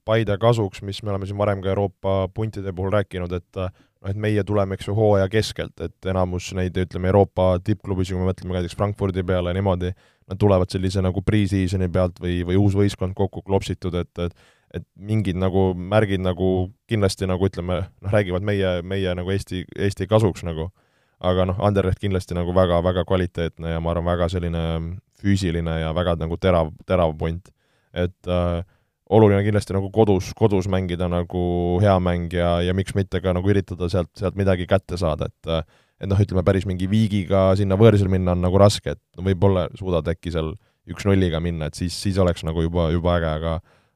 [0.08, 4.20] Paide kasuks, mis me oleme siin varem ka Euroopa puntide puhul rääkinud, et noh, et
[4.20, 8.56] meie tuleme, eks ju, hooaja keskelt, et enamus neid, ütleme, Euroopa tippklubisid, kui me mõtleme
[8.56, 9.92] näiteks Frankfurdi peale ja niimoodi,
[10.30, 14.36] nad tulevad sellise nagu pre-season'i pealt või, või uus võistkond kokku klopsitud, et, et
[14.74, 16.48] et mingid nagu märgid nagu
[16.90, 20.72] kindlasti nagu ütleme, noh, räägivad meie, meie nagu Eesti, Eesti kasuks nagu.
[21.20, 24.64] Aga noh, Anderleht kindlasti nagu väga-väga kvaliteetne ja ma arvan, väga selline
[25.22, 27.52] füüsiline ja väga nagu terav, terav punt
[27.94, 28.60] et äh,
[29.14, 31.44] oluline kindlasti nagu kodus, kodus mängida nagu
[31.82, 35.50] hea mäng ja, ja miks mitte ka nagu üritada sealt, sealt midagi kätte saada, et
[35.50, 35.64] äh,
[36.02, 40.08] et noh, ütleme päris mingi viigiga sinna võõrsil minna on nagu raske, et võib-olla suudad
[40.10, 40.50] äkki seal
[40.90, 43.52] üks-nulliga minna, et siis, siis oleks nagu juba, juba äge, aga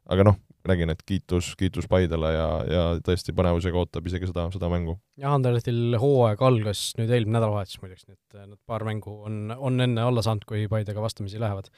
[0.09, 4.71] aga noh, räägin, et kiitus, kiitus Paidele ja, ja tõesti põnevusega ootab isegi seda, seda
[4.73, 4.99] mängu.
[5.21, 9.81] jah, Anderlehtil hooaeg algas nüüd eelmine nädalavahetus muideks, nii et nad paar mängu on, on
[9.85, 11.73] enne alla saanud, kui Paidega vastamisi lähevad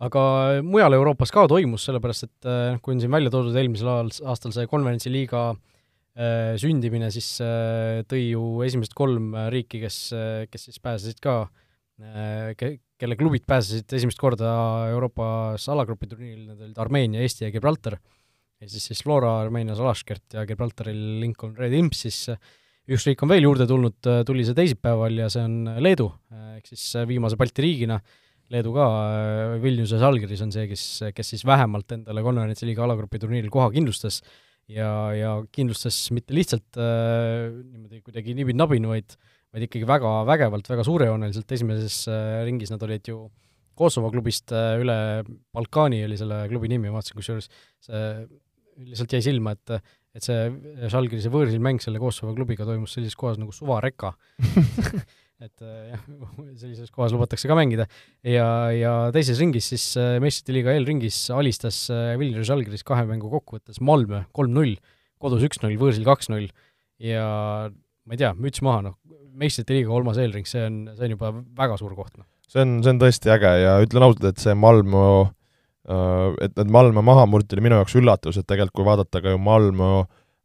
[0.00, 0.22] aga
[0.64, 4.68] mujal Euroopas ka toimus, sellepärast et noh, kui on siin välja toodud eelmisel aastal see
[4.70, 9.98] konverentsiliiga äh, sündimine, siis äh, tõi ju esimesed kolm riiki, kes,
[10.52, 14.54] kes siis pääsesid ka äh,, ke-, kelle klubid pääsesid esimest korda
[14.92, 17.98] Euroopas alagrupi turniiril, need olid Armeenia, Eesti ja Gibraltar,
[18.60, 22.26] ja siis siis Flora Armeenias Alaškert ja Gibraltaril Lincoln Red Imps, siis
[22.90, 26.10] üks riik on veel juurde tulnud, tuli see teisipäeval ja see on Leedu,
[26.56, 28.00] ehk siis viimase Balti riigina
[28.50, 28.86] Leedu ka,
[29.62, 34.18] Vilniuses Algiris on see, kes, kes siis vähemalt endale konverentsi liiga alagrupi turniiril koha kindlustas.
[34.70, 39.16] Ja, ja kindlustas mitte lihtsalt äh, niimoodi kuidagi nibin-nabin, vaid
[39.50, 43.24] vaid ikkagi väga vägevalt, väga suurejooneliselt, esimeses äh, ringis nad olid ju
[43.78, 44.96] Kosovo klubist äh, üle
[45.54, 47.50] Balkani oli selle klubi nimi, ma vaatasin kusjuures,
[47.82, 48.04] see
[48.78, 49.80] lihtsalt jäi silma, et
[50.10, 54.10] et see Žalgirise võõrsil mäng selle Kosovo klubiga toimus sellises kohas nagu Suva Reka
[55.46, 56.00] et jah,
[56.58, 57.86] sellises kohas lubatakse ka mängida.
[58.26, 63.30] ja, ja teises ringis siis äh, meistrite liiga eelringis alistas äh, Vilniuse Žalgiris kahe mängu
[63.32, 64.76] kokkuvõttes Malmö kolm-null,
[65.22, 66.50] kodus üks-null, võõrsil kaks-null
[67.00, 67.24] ja
[67.70, 68.98] ma ei tea, müts maha, noh,
[69.40, 72.28] meistrite liiga kolmas eelring, see on, see on juba väga suur koht, noh.
[72.50, 75.04] see on, see on tõesti äge ja ütlen ausalt, et see Malmö
[75.88, 79.38] et need Malmö maha murti oli minu jaoks üllatus, et tegelikult kui vaadata ka ju
[79.40, 79.92] Malmö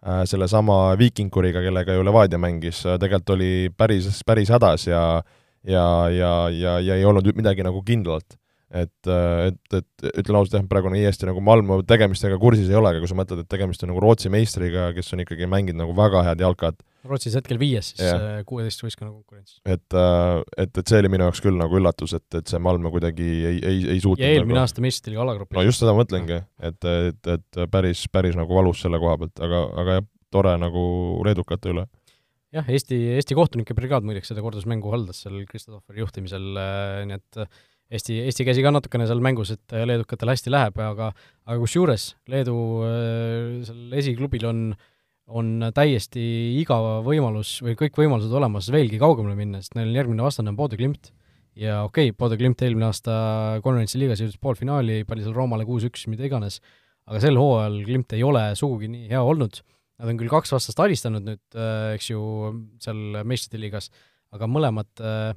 [0.06, 5.00] Äh, sellesama Viikinkuriga, kellega ju Levadia mängis, äh, tegelikult oli päris, päris hädas ja
[5.66, 8.36] ja, ja, ja, ja ei olnud midagi nagu kindlat
[8.70, 12.92] et, et, et ütlen ausalt jah, praegu nii hästi nagu Malmö tegemistega kursis ei ole,
[12.92, 15.98] aga kui sa mõtled, et tegemist on nagu Rootsi meistriga, kes on ikkagi mänginud nagu
[15.98, 16.78] väga head jalkat.
[17.06, 19.60] Rootsis hetkel viies siis äh, kuueteist võistkonna konkurentsis.
[19.66, 22.92] et, äh, et, et see oli minu jaoks küll nagu üllatus, et, et see Malmö
[22.94, 24.64] kuidagi ei, ei, ei suutnud ja eelmine nagu...
[24.64, 25.58] aasta meistrite liiga alagrupis.
[25.58, 26.40] no just seda mõtlengi,
[26.70, 30.88] et, et, et päris, päris nagu valus selle koha pealt, aga, aga jah, tore nagu
[31.28, 31.86] leedukate üle
[32.56, 36.52] jah, Eesti, Eesti kohtunike brigaad muideks seda kordusmängu haldas seal Kristofferi juhtimisel,
[37.10, 37.46] nii et
[37.94, 41.12] Eesti, Eesti käsi ka natukene seal mängus, et leedukatel hästi läheb, aga
[41.46, 44.62] aga kusjuures Leedu äh, seal esiklubil on,
[45.26, 46.24] on täiesti
[46.62, 50.78] igav võimalus või kõik võimalused olemas veelgi kaugemale minna, sest neil järgmine vastane on Bode
[50.78, 51.12] Glimt.
[51.56, 53.16] ja okei okay,, Bode Glimt eelmine aasta
[53.66, 56.60] konverentsi liigas jõudis poolfinaali, pani seal Roomale kuus-üks, mida iganes,
[57.10, 59.62] aga sel hooajal Glimt ei ole sugugi nii hea olnud,
[59.98, 62.22] nad on küll kaks vastast alistanud nüüd, äh, eks ju,
[62.84, 63.90] seal meistrite liigas,
[64.36, 65.32] aga mõlemad äh,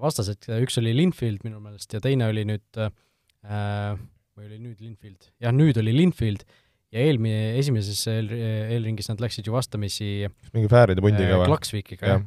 [0.00, 2.90] vastased, üks oli Linfield minu meelest ja teine oli nüüd äh,
[4.36, 6.44] või oli nüüd Linfield, jah, nüüd oli Linfield
[6.90, 8.30] ja eelmine, esimeses eel,
[8.74, 10.10] eelringis nad läksid ju vastamisi
[10.54, 11.50] mingi Fääride pundiga äh, või?
[11.52, 12.24] Klaksvikiga, jah.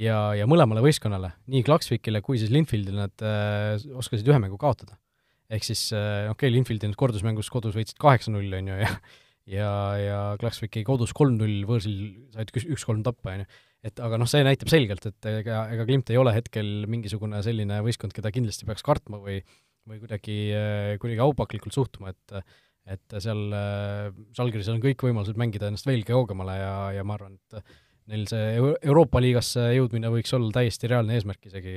[0.00, 4.98] ja, ja mõlemale võistkonnale, nii Klaksvikile kui siis Linfieldile nad äh, oskasid ühe mängu kaotada.
[5.52, 8.94] ehk siis äh, okei okay,, Linfieldi nüüd kordusmängus kodus võitsid kaheksa-null, on ju, ja
[9.50, 11.96] ja, ja Klaksviki kodus kolm-null, võõrsil
[12.36, 13.50] said üks-kolm tappa, on ju.
[13.88, 17.80] et aga noh, see näitab selgelt, et ega, ega Klimt ei ole hetkel mingisugune selline
[17.82, 19.40] võistkond, keda kindlasti peaks kartma või
[19.82, 20.34] või kuidagi,
[21.02, 22.44] kuidagi aupaklikult suhtuma, et
[22.90, 23.40] et seal
[24.34, 27.62] Žalgirisel on kõik võimalused mängida ennast veelgi kaugemale ja, ja ma arvan, et
[28.10, 31.74] neil see Euroopa liigasse jõudmine võiks olla täiesti reaalne eesmärk isegi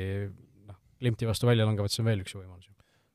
[0.65, 2.71] noh, Klimti vastu välja langevad, see on veel üks võimalus.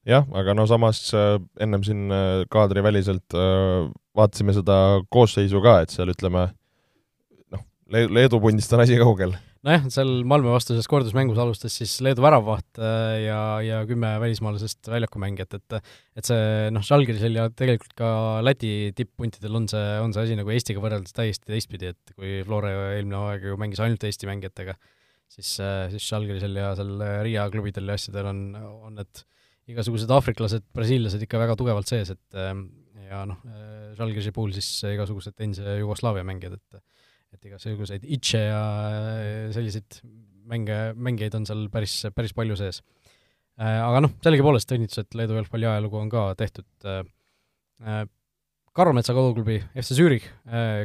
[0.06, 4.78] jah, aga no samas äh, ennem siin äh, kaadriväliselt äh, vaatasime seda
[5.10, 6.46] koosseisu ka, et seal ütleme
[7.50, 9.34] noh, Leedu pundist on asi kaugel
[9.66, 12.80] nojah, seal Malmö vastuses kordusmängus alustas siis Leedu väravvaht
[13.20, 15.76] ja, ja kümme välismaalasest väljakumängijat, et
[16.20, 18.12] et see noh, Žalgirisel ja tegelikult ka
[18.44, 22.72] Läti tipp-puntidel on see, on see asi nagu Eestiga võrreldes täiesti teistpidi, et kui Flora
[22.96, 24.76] eelmine aeg ju mängis ainult Eesti mängijatega,
[25.28, 26.94] siis, siis Žalgirisel ja seal
[27.26, 28.44] Riia klubidel ja asjadel on,
[28.88, 29.24] on need
[29.70, 32.40] igasugused aafriklased, brasiillased ikka väga tugevalt sees, et
[33.10, 33.44] ja noh,
[33.98, 36.80] Žalgirise puhul siis igasugused endise Jugoslaavia mängijad, et
[37.34, 38.62] et igasuguseid itše ja
[39.54, 40.00] selliseid
[40.50, 42.80] mänge, mängijaid on seal päris, päris palju sees.
[43.60, 46.68] Äh, aga noh, sellegipoolest õnnitlused Leedu jalgpalli ajalugu on ka tehtud.
[46.88, 47.04] Äh,
[47.84, 48.02] äh,
[48.76, 50.28] Karmetsa koduklubi FC Zürich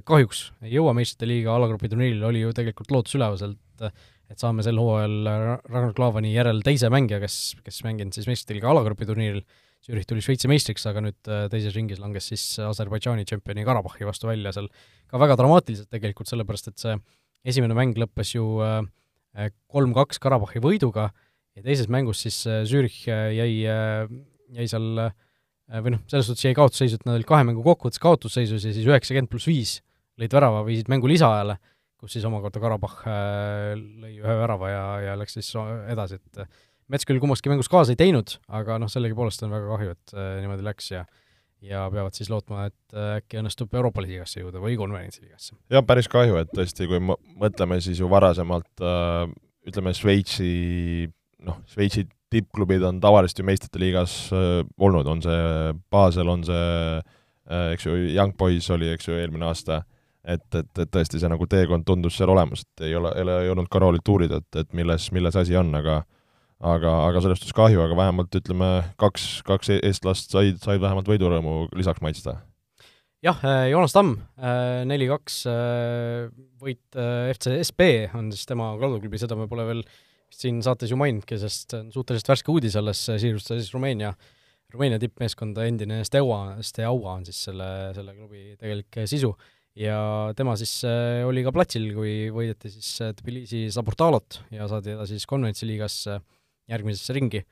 [0.09, 3.83] kahjuks ei jõua meistrite liiga alagrupi turniirile, oli ju tegelikult lootus üleval sealt,
[4.25, 5.29] et saame sel hooajal
[5.69, 9.43] Ragnar Klavani järel teise mängija, kes, kes mänginud siis meistrite liiga alagrupi turniiril
[9.85, 14.29] Zürich tuli Šveitsi meistriks, aga nüüd äh, teises ringis langes siis Aserbaidžaani tšempioni Karabahhi vastu
[14.31, 14.69] välja seal
[15.11, 16.95] ka väga dramaatiliselt tegelikult, sellepärast et see
[17.45, 18.79] esimene mäng lõppes ju äh,
[19.37, 21.11] äh, kolm-kaks Karabahhi võiduga
[21.55, 27.05] ja teises mängus siis Zürich jäi, jäi seal või noh, selles suhtes jäi kaotusseisu, et
[27.07, 29.77] nad olid kahe mängu kokkuvõttes kaotusseisus ja siis üheksakümmend pluss viis
[30.19, 31.55] lõid värava, viisid mängu lisaajale,
[32.01, 35.53] kus siis omakorda Karabahh lõi ühe värava ja, ja läks siis
[35.93, 36.43] edasi, et
[36.91, 40.33] Mets küll kummaski mängus kaasa ei teinud, aga noh, sellegipoolest on väga kahju, et äh,
[40.43, 41.05] niimoodi läks ja
[41.65, 45.55] ja peavad siis lootma, et äh, äkki õnnestub Euroopa liigasse jõuda või konverentsi liigasse.
[45.71, 49.23] jah, päris kahju, et tõesti, kui mõtleme siis ju varasemalt äh,
[49.65, 50.51] ütleme, Šveitsi
[51.45, 56.69] noh, Šveitsi tippklubid on tavaliselt ju meistrite liigas äh, olnud, on see Basel, on see
[56.99, 59.83] äh, eks ju, Young Boys oli, eks ju, eelmine aasta,
[60.21, 63.39] et, et, et tõesti see nagu teekond tundus seal olemas, et ei ole, ei ole
[63.49, 66.03] jõudnud ka roolit uurida, et, et milles, milles asi on, aga
[66.63, 68.69] aga, aga sellest suhtes kahju, aga vähemalt ütleme,
[69.01, 72.37] kaks, kaks eestlast said, said vähemalt võidurõõmu lisaks maitsta.
[73.25, 76.29] jah, äh, Joonas Tamm, äh, neli-kaks äh,
[76.61, 76.99] võit
[77.35, 79.83] FC SB on siis tema koduklubi, seda me pole veel
[80.31, 84.13] siin saates ju maininudki, sest suhteliselt värske uudis alles, siirustas siis Rumeenia,
[84.73, 89.31] Rumeenia tippmeeskonda, endine Steaua, Steaua on siis selle, selle klubi tegelik sisu
[89.79, 89.99] ja
[90.35, 90.73] tema siis
[91.27, 92.89] oli ka platsil, kui võideti siis
[93.19, 96.25] Tbilisi Saburtalot ja saadi edasi siis konverentsiliigasse äh,
[96.71, 97.45] järgmisesse ringi,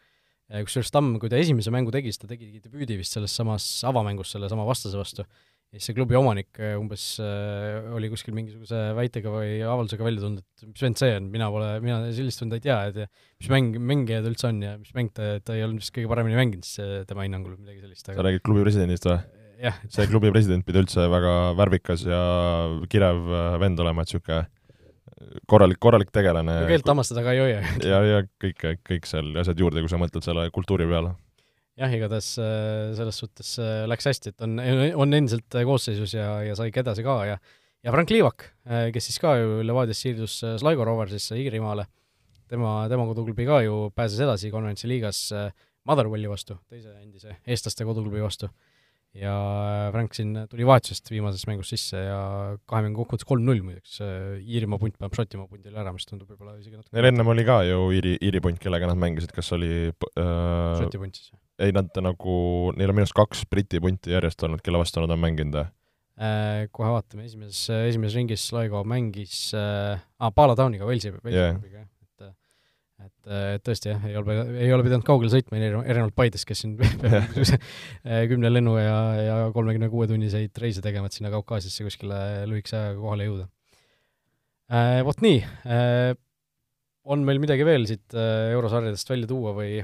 [0.53, 4.33] kusjuures Tamm, kui ta esimese mängu tegi, siis ta tegigi debüüdi vist selles samas avamängus
[4.35, 5.25] sellesama vastase vastu,
[5.73, 10.21] ja siis see klubi omanik äh, umbes äh, oli kuskil mingisuguse väitega või avaldusega välja
[10.21, 13.07] tulnud, et mis vend see on, mina pole, mina sellist venda ei tea, et ja
[13.09, 16.11] mis mäng, mängija ta üldse on ja mis mäng ta, ta ei olnud vist kõige
[16.11, 18.19] paremini mänginud siis tema hinnangul, midagi sellist aga...
[18.19, 19.17] sa räägid klubi presidendist või?
[19.63, 19.79] jah.
[19.89, 22.21] see klubi president pidi üldse väga värvikas ja
[22.91, 24.43] kirev äh, vend olema, et niisugune
[25.49, 26.55] korralik, korralik tegelane.
[26.69, 27.61] keelt hammastada ka ei hoia.
[27.91, 31.15] ja, ja kõik, kõik seal asjad juurde, kui sa mõtled selle kultuuri peale.
[31.79, 34.59] jah, igatahes äh, selles suhtes äh, läks hästi, et on,
[35.05, 37.37] on endiselt koosseisus ja, ja sai ka edasi ka ja
[37.83, 41.87] ja Frank Liivak, äh, kes siis ka ju Levadiast siirdus Sligo Roversisse Iirimaale,
[42.47, 45.25] tema, tema koduklubi ka ju pääses edasi konverentsi liigas
[45.83, 48.47] Motherwelli vastu, teise endise eestlaste koduklubi vastu
[49.13, 49.33] ja
[49.93, 52.17] Frank siin tuli vahetusest viimases mängus sisse ja
[52.69, 53.99] kahe mängu kokkuvõttes kolm-null muideks,
[54.41, 57.59] Iirimaa punt paneb Šotimaa pundile ära, mis tundub võib-olla isegi natuke Neil ennem oli ka
[57.67, 61.31] ju Iiri, Iiri punt, kellega nad mängisid, kas oli äh, Šoti punt siis?
[61.61, 62.35] ei, nad nagu,
[62.79, 65.71] neil on minu arust kaks Briti punti järjest olnud, kelle vastu nad on mänginud äh,.
[66.73, 71.57] Kohe vaatame, esimeses, esimeses ringis Sligo mängis äh, ah, Pala Towniga, Walesi, Walesi yeah.
[71.57, 71.92] klubiga, jah
[73.03, 76.75] et, et tõesti jah, ei ole, ei ole pidanud kaugele sõitma, erinevalt Paidest, kes siin
[76.79, 77.39] peab
[78.31, 82.99] kümne lennu ja, ja kolmekümne kuue tunniseid reise tegema, et sinna Kaukaasiasse kuskile lühikese ajaga
[83.01, 83.47] kohale jõuda
[84.73, 84.99] äh,.
[85.07, 86.11] Vot nii äh,,
[87.03, 89.81] on meil midagi veel siit äh, eurosarjadest välja tuua või,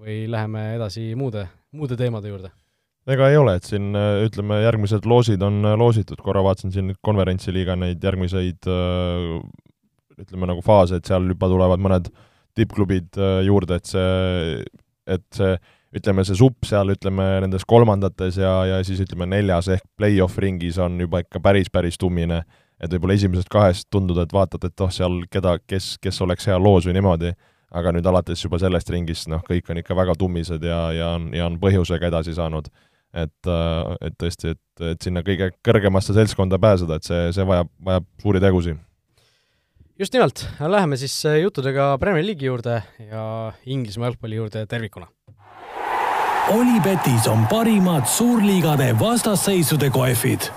[0.00, 2.54] või läheme edasi muude, muude teemade juurde?
[3.10, 6.96] ega ei ole, et siin äh, ütleme, järgmised loosid on äh, loositud, korra vaatasin siin
[7.02, 8.68] konverentsiliiga neid järgmiseid
[10.20, 12.26] ütleme nagu faase, et seal juba tulevad mõned äh,
[12.60, 14.64] tippklubid äh, juurde, et see,
[15.10, 15.54] et see
[15.96, 20.78] ütleme, see supp seal, ütleme, nendes kolmandates ja, ja siis ütleme, neljas ehk play-off ringis
[20.82, 22.44] on juba ikka päris, päris tummine.
[22.80, 26.56] et võib-olla esimesest kahest tunduda, et vaatad, et oh, seal keda, kes, kes oleks hea
[26.56, 27.34] loos või niimoodi,
[27.76, 31.26] aga nüüd alates juba sellest ringist, noh, kõik on ikka väga tummised ja, ja on,
[31.36, 32.70] ja on põhjusega edasi saanud.
[33.12, 33.50] et,
[34.00, 38.40] et tõesti, et, et sinna kõige kõrgemasse seltskonda pääseda, et see, see vajab, vajab suuri
[38.40, 38.78] tegusid
[40.00, 43.24] just nimelt, läheme siis juttudega Premier League'i juurde ja
[43.68, 45.10] Inglismaa jalgpalli juurde tervikuna.
[46.50, 50.48] Olipetis on parimad suurliigade vastasseisude kohvid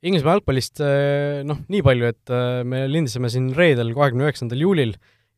[0.00, 4.94] Inglismaa jalgpallist eh, noh, nii palju, et eh, me lindistasime siin reedel, kahekümne üheksandal juulil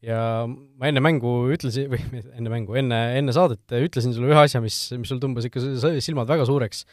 [0.07, 4.63] ja ma enne mängu ütlesin, või enne mängu, enne, enne saadet ütlesin sulle ühe asja,
[4.63, 5.63] mis, mis sul tõmbas ikka
[6.03, 6.85] silmad väga suureks.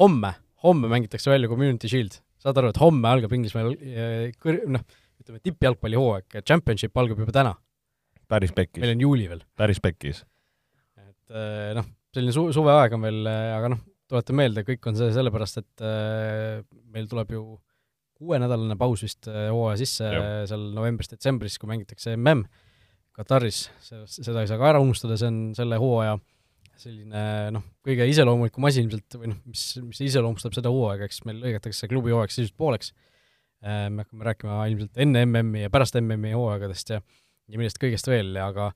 [0.00, 2.20] homme, homme mängitakse välja Community Shield.
[2.44, 4.84] Saad aru, et homme algab Inglismaal eh, kõr-, noh,
[5.22, 7.54] ütleme tippjalgpallihooaeg, championship algab juba täna.
[8.28, 8.82] päris pekkis.
[8.82, 9.44] meil on juuli veel.
[9.56, 10.24] päris pekkis.
[11.00, 11.36] et
[11.78, 15.84] noh, selline su-, suveaeg on veel, aga noh, tuletan meelde, kõik on see sellepärast, et
[15.84, 16.60] äh,
[16.94, 17.44] meil tuleb ju
[18.14, 20.26] kuuenädalane paus vist äh, hooaja sisse ja.
[20.48, 22.44] seal novembris-detsembris, kui mängitakse mm
[23.14, 26.16] Kataris, seda ei saa ka ära unustada, see on selle hooaja
[26.80, 31.42] selline noh, kõige iseloomulikum asi ilmselt või noh, mis, mis iseloomustab seda hooaega, eks meil
[31.42, 32.94] lõigatakse klubi hooaeg sisuliselt pooleks.
[33.64, 37.02] Äh,, me hakkame rääkima ilmselt enne MM-i ja pärast MM-i hooaegadest ja
[37.50, 38.70] ja millest kõigest veel, aga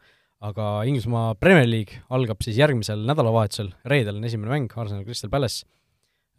[0.45, 5.65] aga Inglismaa Premier League algab siis järgmisel nädalavahetusel, reedel on esimene mäng, Arsenal Crystal Palace,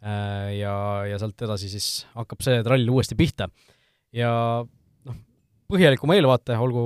[0.00, 0.72] äh, ja,
[1.04, 3.50] ja sealt edasi siis hakkab see trall uuesti pihta.
[4.16, 4.30] ja
[5.72, 6.82] põhjalikuma eelvaate, olgu,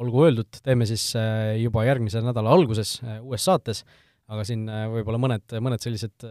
[0.00, 3.82] olgu öeldud, teeme siis äh, juba järgmise nädala alguses äh, uues saates,
[4.30, 6.22] aga siin võib-olla mõned, mõned sellised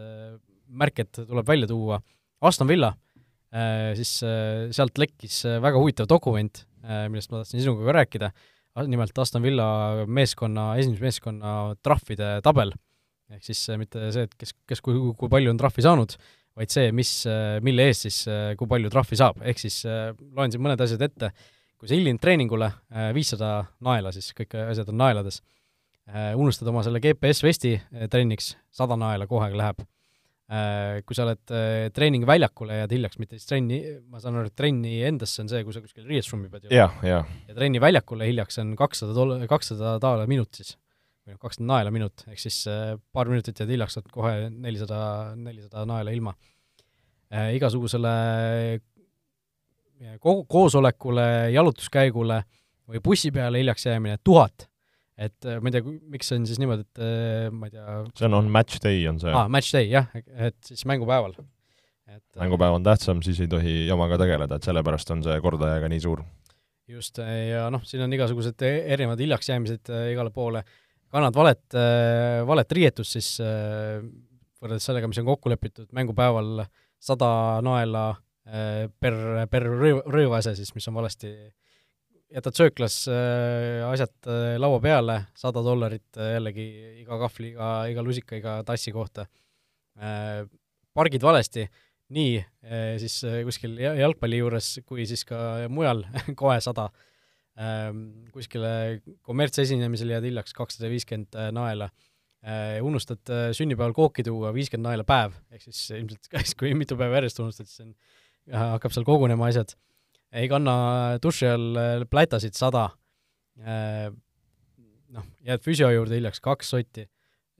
[0.80, 1.98] märked tuleb välja tuua,
[2.48, 2.94] Aston Villa,
[3.98, 4.14] siis
[4.72, 6.62] sealt lekkis väga huvitav dokument,
[7.12, 8.30] millest ma tahtsin sinuga ka rääkida,
[8.88, 9.66] nimelt Aston Villa
[10.08, 12.72] meeskonna, esindusmeeskonna trahvide tabel,
[13.36, 16.16] ehk siis äh, mitte see, et kes, kes kui, kui palju on trahvi saanud,
[16.58, 20.52] vaid see, mis, äh, mille eest siis äh, kui palju trahvi saab, ehk siis loen
[20.52, 21.32] siin mõned asjad ette,
[21.80, 22.66] kui sa hildid treeningule,
[23.16, 25.40] viissada naela siis, kõik asjad on naelades,
[26.36, 27.72] unustad oma selle GPS-vesti
[28.12, 29.80] trenniks, sada naela kohe läheb
[30.50, 33.76] Äh, kui sa oled äh, treeningväljakule ja jääd hiljaks, mitte siis trenni,
[34.10, 36.74] ma saan aru, et trenni endasse on see, kui sa kuskil riietusruumi pead jõudma.
[36.74, 37.28] jah, jah.
[37.46, 40.72] ja trenniväljakule hiljaks on kakssada doll-, kakssada daala minut siis,
[41.22, 44.98] või noh, kakssada naela minut, ehk siis äh, paar minutit jääd hiljaks, saad kohe nelisada,
[45.38, 47.52] nelisada naela ilma äh,.
[47.60, 48.16] igasugusele
[50.20, 52.42] ko-, koosolekule, jalutuskäigule
[52.90, 54.70] või bussi peale hiljaks jäämine, tuhat
[55.20, 57.96] et äh, ma ei tea, miks see on siis niimoodi, et äh, ma ei tea
[58.16, 59.32] see on, on match day, on see?
[59.36, 61.34] aa, match day, jah, et siis mängupäeval.
[62.08, 65.82] et äh, mängupäev on tähtsam, siis ei tohi jamaga tegeleda, et sellepärast on see kordaja
[65.82, 66.24] ka nii suur.
[66.90, 70.64] just, ja noh, siin on igasugused erinevad hiljaks jäämised igale poole,
[71.12, 71.76] kannad valet,
[72.48, 73.28] valet riietust, siis
[74.60, 76.64] võrreldes sellega, mis on kokku lepitud mängupäeval,
[77.00, 77.30] sada
[77.64, 78.08] naela
[78.50, 79.14] per,
[79.50, 81.28] per rõiv, rõivase siis, mis on valesti
[82.30, 86.66] jätad sööklas äh, asjad äh, laua peale, sada dollarit äh, jällegi
[87.02, 89.26] iga kahvli, iga, iga lusika, iga tassi kohta
[89.98, 90.44] äh,.
[90.94, 91.66] pargid valesti,
[92.14, 96.04] nii äh, siis äh, kuskil jalgpalli juures kui siis ka mujal
[96.40, 96.88] kohe sada
[97.58, 97.90] äh,.
[98.34, 101.90] kuskile kommertsesinemisele jääd hiljaks kakssada viiskümmend äh, naela
[102.46, 102.78] äh,.
[102.86, 106.30] unustad äh, sünnipäeval kooki tuua, viiskümmend naela päev, ehk siis ilmselt
[106.62, 107.94] kui mitu päeva järjest unustad, siis on,
[108.48, 109.74] hakkab seal kogunema asjad.
[110.30, 110.74] Ei kanna
[111.22, 112.86] duši all äh, plätasid sada,
[113.58, 114.06] äh,
[115.10, 117.06] noh, jääd füsio juurde hiljaks kaks sotti,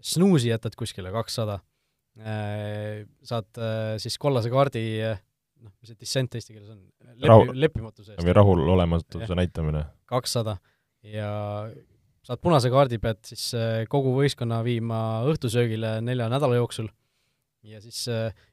[0.01, 1.59] snuusi jätad kuskile kakssada,
[2.23, 3.62] äh, saad
[4.03, 4.85] siis kollase kaardi,
[5.64, 6.85] noh, mis see dissent eesti keeles on,
[7.19, 8.23] lepi-, lepimatuse eest.
[8.23, 9.88] või rahulolematuse näitamine.
[10.11, 10.61] kakssada.
[11.03, 11.33] Ja
[12.23, 13.49] saad punase kaardi, pead siis
[13.90, 16.87] kogu võistkonna viima õhtusöögile nelja nädala jooksul.
[17.66, 18.05] Ja siis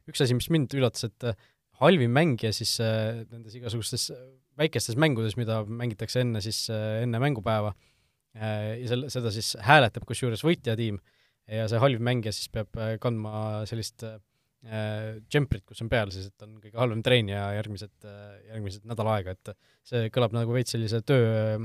[0.09, 1.37] üks asi, mis mind üllatas, et
[1.81, 4.09] halvim mängija siis äh, nendes igasugustes
[4.57, 10.07] väikestes mängudes, mida mängitakse enne siis äh,, enne mängupäeva äh,, ja selle, seda siis hääletab
[10.09, 10.97] kusjuures võitjatiim
[11.47, 14.17] ja see halvim mängija siis peab äh, kandma sellist äh,
[15.29, 19.37] džemprit, kus on peal siis, et on kõige halvem treenija järgmised äh,, järgmised nädal aega,
[19.37, 19.53] et
[19.87, 21.57] see kõlab nagu veits sellise töö,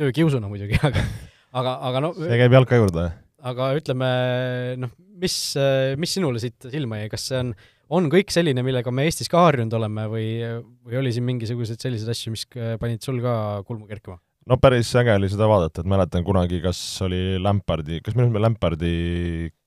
[0.00, 1.04] töökiusuna muidugi, aga
[1.54, 3.10] aga, aga no see käib jalka juurde?
[3.40, 4.08] aga ütleme,
[4.82, 4.90] noh,
[5.22, 5.36] mis,
[5.96, 9.30] mis sinule siit silma jäi, kas see on äh, on kõik selline, millega me Eestis
[9.30, 10.26] ka harjunud oleme või,
[10.86, 12.46] või oli siin mingisuguseid selliseid asju, mis
[12.80, 13.34] panid sul ka
[13.68, 14.20] kulmu kerkima?
[14.50, 18.44] no päris äge oli seda vaadata, et mäletan kunagi, kas oli Lampardi, kas minu arust
[18.46, 18.94] Lampardi,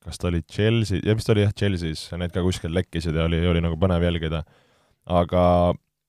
[0.04, 3.62] kas ta oli Chelsea, vist oli jah, Chelsea's, need ka kuskil lekkisid ja oli, oli
[3.64, 4.42] nagu põnev jälgida.
[5.04, 5.44] aga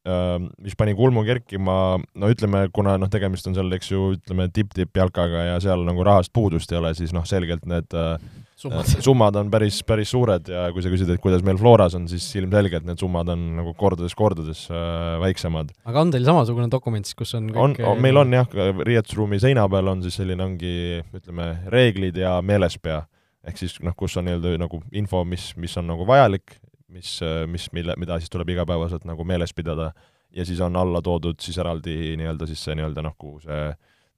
[0.06, 4.98] mis pani kulmu kerkima, no ütleme, kuna noh, tegemist on seal, eks ju, ütleme tipp-tipp
[5.02, 8.20] jalkaga ja seal nagu rahast puudust ei ole, siis noh, selgelt need äh,
[8.60, 12.06] summad, summad on päris, päris suured ja kui sa küsid, et kuidas meil Floras on,
[12.12, 15.74] siis ilmselgelt need summad on nagu kordades-kordades äh, väiksemad.
[15.90, 19.42] aga on teil samasugune dokument siis, kus on kõik on, on, meil on jah, riietusruumi
[19.42, 23.02] seina peal on siis selline, ongi ütleme, reeglid ja meelespea
[23.46, 26.58] ehk siis noh, kus on nii-öelda nagu info, mis, mis on nagu vajalik,
[26.96, 27.18] mis,
[27.52, 29.92] mis, mille, mida siis tuleb igapäevaselt nagu meeles pidada,
[30.36, 33.68] ja siis on alla toodud siis eraldi nii-öelda siis see nii-öelda kuhu see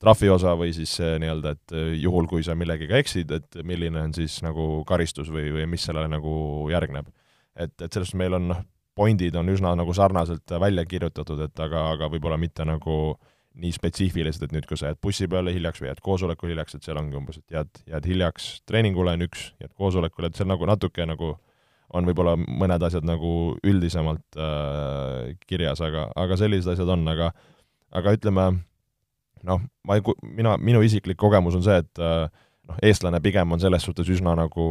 [0.01, 4.83] trahviosa või siis nii-öelda, et juhul, kui sa millegagi eksid, et milline on siis nagu
[4.87, 6.33] karistus või, või mis sellele nagu
[6.71, 7.09] järgneb.
[7.55, 8.61] et, et selles suhtes meil on noh,
[8.97, 13.17] pointid on üsna nagu sarnaselt välja kirjutatud, et aga, aga võib-olla mitte nagu
[13.57, 16.85] nii spetsiifilised, et nüüd, kui sa jääd bussi peale hiljaks või jääd koosolekule hiljaks, et
[16.85, 20.53] seal ongi umbes, et jääd, jääd hiljaks treeningule on üks, jääd koosolekule, et see on
[20.53, 21.31] nagu natuke nagu
[21.95, 23.29] on võib-olla mõned asjad nagu
[23.63, 27.31] üldisemalt äh, kirjas, aga, aga sellised asjad on, aga
[27.95, 28.47] aga ütleme,
[29.47, 32.27] noh, ma ei, mina, minu isiklik kogemus on see, et äh,
[32.67, 34.67] noh, eestlane pigem on selles suhtes üsna nagu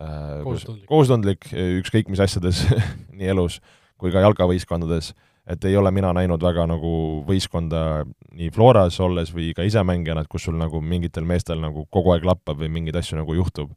[0.00, 1.50] äh, koostundlik, koostundlik,
[1.82, 2.64] ükskõik mis asjades
[3.16, 3.60] nii elus
[4.00, 5.12] kui ka jalkavõistkondades,
[5.48, 6.92] et ei ole mina näinud väga nagu
[7.26, 8.04] võistkonda
[8.36, 12.12] nii Floras olles või ka ise mängijana, et kus sul nagu mingitel meestel nagu kogu
[12.14, 13.72] aeg lappab või mingeid asju nagu juhtub.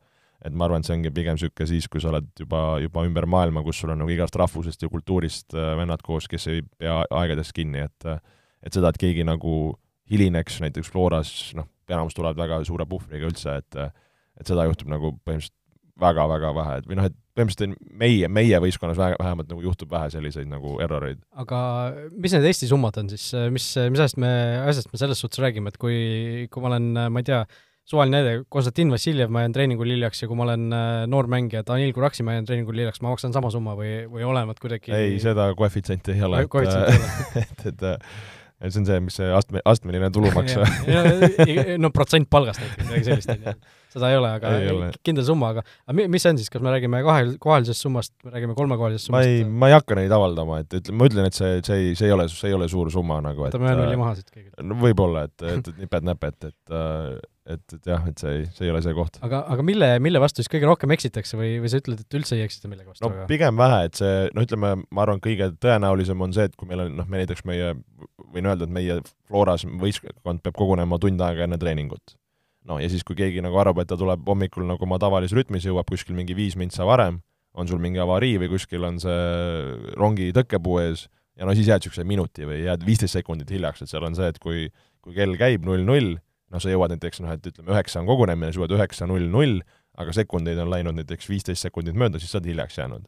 [0.46, 3.28] Et ma arvan, et see ongi pigem niisugune siis, kui sa oled juba, juba ümber
[3.30, 7.02] maailma, kus sul on nagu igast rahvusest ja kultuurist äh, vennad koos, kes ei pea
[7.22, 8.12] aegadest kinni, et
[8.60, 9.54] et seda, et keegi nagu
[10.12, 13.80] hilineks näiteks Floras, noh, enamus tulevad väga suure puhvriga üldse, et
[14.40, 15.56] et seda juhtub nagu põhimõtteliselt
[16.00, 20.48] väga-väga vähe, et või noh, et põhimõtteliselt meie, meie võistkonnas vähemalt nagu juhtub vähe selliseid
[20.52, 21.20] nagu erroreid.
[21.44, 21.60] aga
[22.16, 24.32] mis need Eesti summad on siis, mis, mis asjast me,
[24.64, 27.44] asjast me selles suhtes räägime, et kui, kui ma olen, ma ei tea,
[27.90, 30.68] suvaline näide, Konstantin Vassiljev, ma jään treeningul hiljaks ja kui ma olen
[31.10, 34.62] noor mängija, Danil Kuraksi, ma jään treeningul hiljaks, ma maksan sama summa või, või olenevalt
[34.62, 37.84] kuidagi ei, seda koefitsienti ei ole, et, et, et, et
[38.60, 40.58] et see on see, mis see astme, astmeline tulumaks
[41.84, 43.54] no protsent palgast näiteks, midagi sellist, on ju.
[43.94, 44.92] Seda ei ole, aga ei ole.
[45.06, 48.34] kindel summa, aga aga mis see on siis, kas me räägime kahel, kohalisest summast, me
[48.36, 49.30] räägime kolmekohalisest summast?
[49.30, 51.98] ma ei, ma ei hakka neid avaldama, et ütle, ma ütlen, et see, see ei,
[52.00, 54.32] see ei ole, see ei ole suur summa nagu, et võtame ühe nulli maha siit
[54.32, 54.52] keegi.
[54.62, 58.74] no võib-olla, et, et, et nipet-näpet, et et, et jah, et see ei, see ei
[58.74, 59.18] ole see koht.
[59.26, 62.38] aga, aga mille, mille vastu siis kõige rohkem eksitakse või, või sa ütled, et üldse
[62.38, 63.06] ei eksita millegi vastu?
[63.06, 63.26] no aga...
[63.32, 66.86] pigem vähe, et see, no ütleme, ma arvan, kõige tõenäolisem on see, et kui meil
[66.86, 67.74] on, noh, me näiteks meie,
[68.36, 72.16] võin öelda, et meie Floras võistkond peab kogunema tund aega enne treeningut.
[72.68, 75.68] No ja siis, kui keegi nagu arvab, et ta tuleb hommikul nagu oma tavalises rütmis,
[75.68, 77.22] jõuab kuskil mingi viis mintsa varem,
[77.58, 79.20] on sul mingi avarii või kuskil on see
[79.98, 81.08] rongi tõkkepuu ees,
[81.40, 84.28] ja no siis jääd niisuguse minuti või jääd viisteist sekundit hiljaks, et seal on see,
[84.32, 84.68] et kui,
[85.04, 88.62] kui kell käib null-null, noh, sa jõuad näiteks noh, et ütleme, üheksa on kogunemine, sa
[88.62, 89.62] jõuad üheksa null null,
[90.00, 93.08] aga sekundeid on läinud näiteks viisteist sekundit mööda, siis sa oled hiljaks jäänud.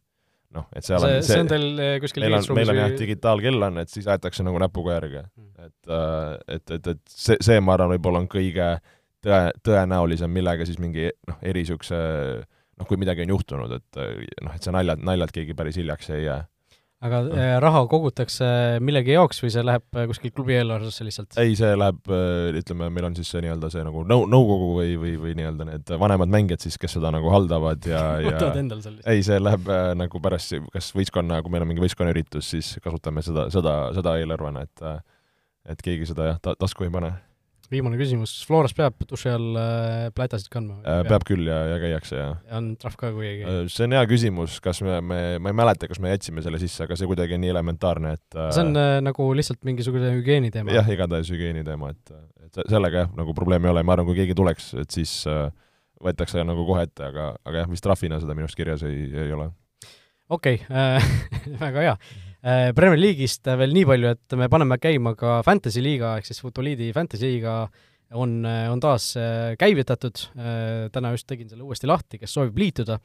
[0.52, 2.96] noh, et seal see, on see on teil eh, kuskil meil on, meil on jah,
[3.00, 5.52] digitaalkell on, et siis aetakse nagu näpuga järge mm..
[5.64, 8.74] et, äh, et, et, et see, see, ma arvan, võib-olla on kõige
[9.26, 12.00] tõe, tõenäolisem, millega siis mingi noh, eri niisuguse
[12.42, 14.02] noh, kui midagi on juhtunud, et
[14.46, 16.42] noh, et see naljad, naljalt keegi päris hiljaks ei jää
[17.02, 17.38] aga no.
[17.64, 18.48] raha kogutakse
[18.86, 21.38] millegi jaoks või see läheb äh, kuskil klubi eelarvesse lihtsalt?
[21.42, 24.92] ei, see läheb, äh, ütleme, meil on siis see nii-öelda see nagu nõu-, nõukogu või,
[25.02, 28.86] või, või nii-öelda need vanemad mängijad siis, kes seda nagu haldavad ja ja võtavad endale
[28.86, 29.08] sellist?
[29.10, 33.26] ei, see läheb äh, nagu pärast, kas võistkonna, kui meil on mingi võistkonnaüritus, siis kasutame
[33.26, 34.88] seda, seda, seda eelarvena, et
[35.72, 37.16] et keegi seda jah, ta-, tasku ei pane
[37.72, 41.02] viimane küsimus, Floras peab duši all äh, plätasid kandma äh,?
[41.08, 42.38] peab küll ja, ja käiakse, jah.
[42.48, 43.48] ja on trahv ka, kui ei käi?
[43.48, 46.60] Äh, see on hea küsimus, kas me, me, ma ei mäleta, kas me jätsime selle
[46.62, 50.74] sisse, aga see kuidagi nii elementaarne, et see on äh, nagu lihtsalt mingisugune hügieeni teema?
[50.76, 52.16] jah, igatahes hügieeni teema, et,
[52.48, 55.48] et sellega jah, nagu probleemi ei ole, ma arvan, kui keegi tuleks, et siis äh,
[56.02, 59.32] võetakse nagu kohe ette, aga, aga jah, vist trahvina seda minu arust kirjas ei, ei
[59.38, 59.52] ole.
[60.30, 61.16] okei okay, äh,
[61.64, 61.96] väga hea
[62.42, 66.88] Premier League'ist veel nii palju, et me paneme käima ka Fantasy liiga ehk siis Futboliidi
[66.96, 67.56] Fantasy liiga
[68.18, 72.98] on, on taas äh, käivitatud, äh, täna just tegin selle uuesti lahti, kes soovib liituda,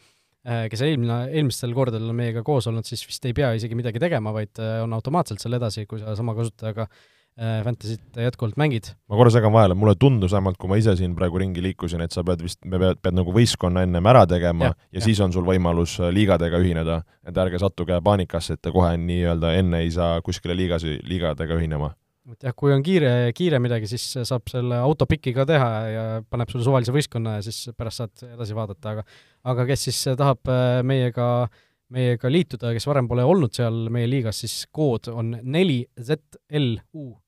[0.70, 4.30] kes eelmine, eelmistel kordadel on meiega koos olnud, siis vist ei pea isegi midagi tegema,
[4.30, 8.86] vaid on automaatselt seal edasi, kui sa sama kasutajaga Äh, Fantasy't jätkuvalt mängid?
[9.10, 12.14] ma korra segan vahele, mulle tundus vähemalt, kui ma ise siin praegu ringi liikusin, et
[12.14, 15.34] sa pead vist, pead, pead nagu võistkonna ennem ära tegema ja, ja, ja siis on
[15.34, 19.92] sul võimalus äh, liigadega ühineda, et ärge sattuge paanikasse, et te kohe nii-öelda enne ei
[19.92, 21.92] saa kuskile liigas, liigadega ühinema.
[22.32, 26.48] et jah, kui on kiire, kiire midagi, siis saab selle autopiki ka teha ja paneb
[26.48, 29.06] sulle suvalise võistkonna ja siis pärast saad edasi vaadata, aga
[29.52, 31.62] aga kes siis tahab äh, meiega äh,
[31.92, 35.84] meiega liituda, kes varem pole olnud seal meie liigas, siis kood on neli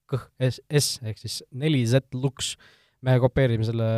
[0.08, 2.56] ZLUKS ehk siis neli Z-Lux.
[3.06, 3.88] me kopeerime selle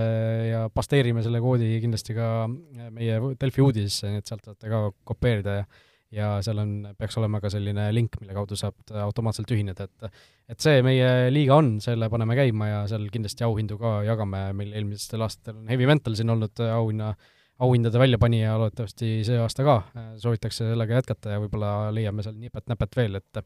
[0.50, 5.62] ja pasteerime selle koodi kindlasti ka meie Delfi uudisesse, nii et sealt saate ka kopeerida
[5.62, 5.64] ja
[6.10, 10.08] ja seal on, peaks olema ka selline link, mille kaudu saab automaatselt ühineda, et
[10.50, 14.74] et see meie liiga on, selle paneme käima ja seal kindlasti auhindu ka jagame, meil
[14.74, 17.28] eelmistel aastatel on Heavy Mental siin olnud auhinna äh,
[17.60, 19.76] auhindade väljapanija loodetavasti see aasta ka,
[20.20, 23.42] soovitakse sellega jätkata ja võib-olla leiame seal nipet-näpet veel, et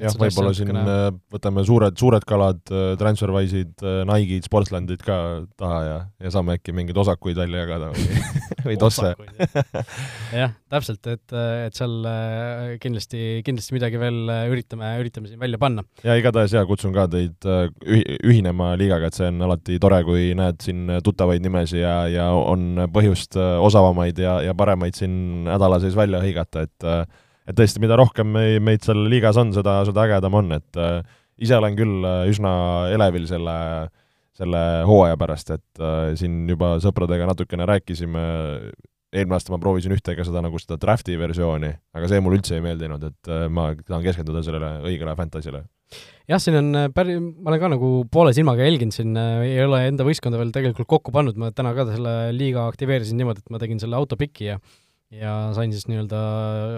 [0.00, 0.94] jah, võib-olla siin natukene...
[1.08, 5.18] Äh, võtame suured, suured kalad, äh, Transferwise'id, äh, Nike'id, Sportslandid ka
[5.58, 8.20] taha ja, ja saame äkki mingeid osakuid välja jagada või,
[8.68, 9.14] või tosse.
[10.42, 11.36] jah, täpselt, et,
[11.66, 11.96] et seal
[12.82, 14.22] kindlasti, kindlasti midagi veel
[14.52, 15.86] üritame, üritame siin välja panna.
[16.04, 20.30] ja igatahes jaa, kutsun ka teid ühi-, ühinema liigaga, et see on alati tore, kui
[20.38, 25.96] näed siin tuttavaid nimesi ja, ja on põhjust osavamaid ja, ja paremaid siin nädala sees
[25.96, 26.90] välja hõigata, et
[27.46, 30.98] et tõesti, mida rohkem meid seal liigas on, seda, seda ägedam on, et äh,
[31.42, 32.52] ise olen küll äh, üsna
[32.94, 33.56] elevil selle,
[34.36, 38.26] selle hooaja pärast, et äh, siin juba sõpradega natukene rääkisime,
[39.14, 42.64] eelmine aasta ma proovisin ühtega seda nagu seda drafti versiooni, aga see mulle üldse ei
[42.64, 45.62] meeldinud, et äh, ma tahan keskenduda sellele õigele fantasy'le.
[46.26, 49.62] jah, siin on äh, päri-, ma olen ka nagu poole silmaga jälginud siin, äh, ei
[49.64, 53.54] ole enda võistkonda veel tegelikult kokku pannud, ma täna ka selle liiga aktiveerisin niimoodi, et
[53.54, 54.58] ma tegin selle autopiki ja
[55.14, 56.22] ja sain siis nii-öelda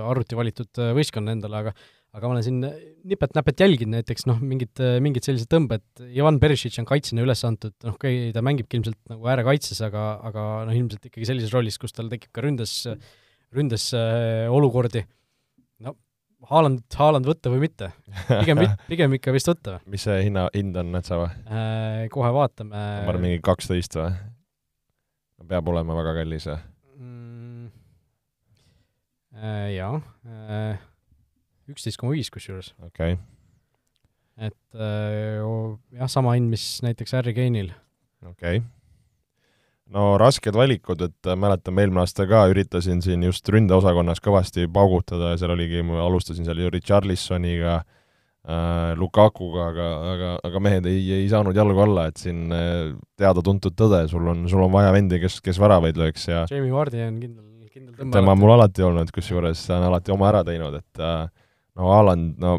[0.09, 1.75] arvuti valitud äh, võistkonna endale, aga
[2.17, 2.63] aga ma olen siin
[3.09, 7.75] nipet-näpet jälginud näiteks noh, mingid, äh, mingid sellised tõmbed, Ivan Perisic on kaitsjana üles antud,
[7.85, 11.79] noh okei okay,, ta mängibki ilmselt nagu äärekaitses, aga, aga noh, ilmselt ikkagi sellises rollis,
[11.81, 12.81] kus tal tekib ka ründes,
[13.57, 15.05] ründes äh, olukordi,
[15.85, 15.95] no
[16.49, 17.91] Haaland, Haaland võtta või mitte?
[18.31, 22.09] pigem, pigem ikka vist võtta mis see hinna, hind on, Natsa või äh,?
[22.15, 22.73] Kohe vaatame.
[22.73, 24.13] ma arvan, mingi kaksteist või?
[25.49, 26.59] peab olema väga kallis või?
[29.39, 30.79] Äh, jaa, äh,
[31.71, 32.73] üksteist koma viis kusjuures.
[32.83, 34.49] okei okay..
[34.49, 35.39] et äh,
[35.95, 37.69] jah, sama hind, mis näiteks Harry Kane'il.
[38.27, 38.65] okei okay.
[39.95, 45.39] no rasked valikud, et mäletan, eelmine aasta ka üritasin siin just ründeosakonnas kõvasti paugutada ja
[45.39, 47.79] seal oligi, ma alustasin seal ju Richarlisoniga
[48.99, 52.47] Lukakuga, aga, aga, aga mehed ei, ei saanud jalgu alla, et siin
[53.21, 57.03] teada-tuntud tõde, sul on, sul on vaja vendi, kes, kes väravaid lööks ja Jamie Vardi
[57.05, 57.58] on kindel
[58.13, 61.29] tema on mul alati olnud, kusjuures ta on alati oma ära teinud, et äh,
[61.79, 62.59] no Haaland, no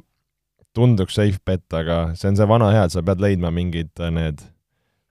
[0.76, 4.14] tunduks safe bet, aga see on see vana hea, et sa pead leidma mingid äh,
[4.16, 4.44] need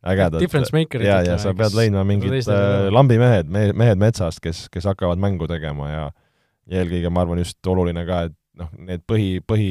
[0.09, 4.67] ägedad difference maker'id ja, ja sa pead leidma mingid äh, lambimehed, mehed, mehed metsast, kes,
[4.73, 6.05] kes hakkavad mängu tegema ja
[6.69, 9.71] ja eelkõige ma arvan just oluline ka, et noh, need põhi, põhi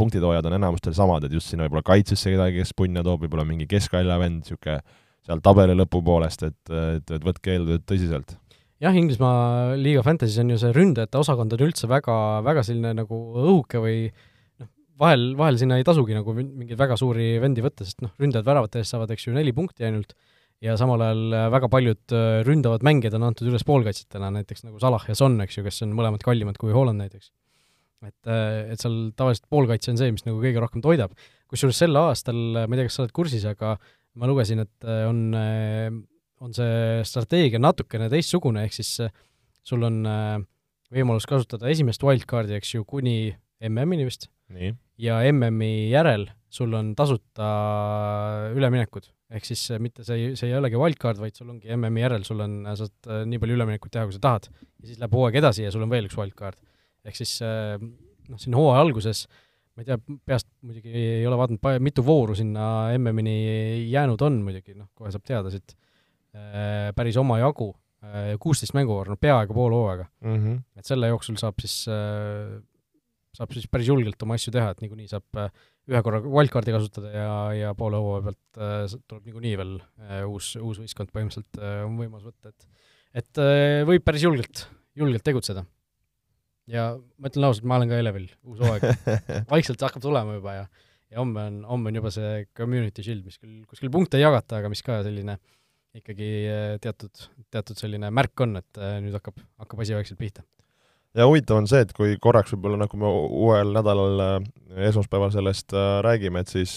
[0.00, 3.66] punktitoojad on enamustel samad, et just sinna võib-olla kaitsesse kedagi, kes punna toob, võib-olla mingi
[3.68, 4.78] keskvälja vend, niisugune
[5.26, 8.39] seal tabeli lõpupoolest, et, et, et võtke eeltööd tõsiselt
[8.80, 12.16] jah, Inglismaa liiga Fantasy's on ju see ründajate osakond on üldse väga,
[12.46, 14.70] väga selline nagu õhuke või noh,
[15.00, 18.80] vahel, vahel sinna ei tasugi nagu mingeid väga suuri vendi võtta, sest noh, ründajad väravate
[18.80, 20.16] eest saavad, eks ju, neli punkti ainult,
[20.64, 25.04] ja samal ajal väga paljud äh, ründavad mängijad on antud üles poolkaitsjatena, näiteks nagu Salah
[25.08, 27.32] ja Son, eks ju, kes on mõlemad kallimad kui Holland näiteks.
[28.06, 31.12] et, äh, et seal tavaliselt poolkaitse on see, mis nagu kõige rohkem toidab.
[31.52, 33.74] kusjuures sel aastal, ma ei tea, kas sa oled kursis, aga
[34.16, 35.34] ma lugesin, et äh, on
[36.44, 39.12] on see strateegia natukene teistsugune, ehk siis äh,
[39.66, 40.40] sul on äh,
[40.94, 43.32] võimalus kasutada esimest wildcardi, eks ju, kuni
[43.68, 44.30] MM-ini vist.
[44.98, 47.50] ja MM-i järel sul on tasuta
[48.56, 52.24] üleminekud, ehk siis äh, mitte see see ei olegi wildcard, vaid sul ongi MM-i järel,
[52.26, 54.48] sul on, saad nii palju üleminekuid teha, kui sa tahad.
[54.80, 56.58] ja siis läheb hooaeg edasi ja sul on veel üks wildcard.
[57.04, 59.26] ehk siis noh, siin hooaja alguses
[59.76, 63.36] ma ei tea, peast muidugi ei ole vaadanud, mitu vooru sinna MM-ini
[63.92, 65.76] jäänud on muidugi, noh, kohe saab teada siit
[66.96, 67.70] päris omajagu,
[68.04, 70.36] äh, kuusteist mänguvooru, no peaaegu pool hooaega mm.
[70.36, 70.60] -hmm.
[70.78, 72.60] et selle jooksul saab siis, äh,
[73.36, 75.42] saab siis päris julgelt oma asju teha, et niikuinii saab
[75.90, 79.74] ühe korra wildcardi kasutada ja, ja poole hooaja pealt tuleb niikuinii veel
[80.28, 82.68] uus, uus võistkond põhimõtteliselt on võimalus võtta, et
[83.20, 83.40] et
[83.88, 85.64] võib päris julgelt, julgelt tegutseda.
[86.70, 88.86] ja ma ütlen ausalt, ma olen ka elevil, uus hooaeg
[89.54, 90.68] vaikselt hakkab tulema juba ja
[91.10, 94.60] ja homme on, homme on juba see community shield, mis küll kuskil punkte ei jagata,
[94.60, 95.59] aga mis ka selline äh,
[95.96, 100.44] ikkagi äh, teatud, teatud selline märk on, et äh, nüüd hakkab, hakkab asi vaikselt pihta.
[101.16, 104.36] ja huvitav on see, et kui korraks võib-olla nagu me uuel nädalal äh,
[104.90, 105.74] esmaspäeval sellest
[106.06, 106.76] räägime, et siis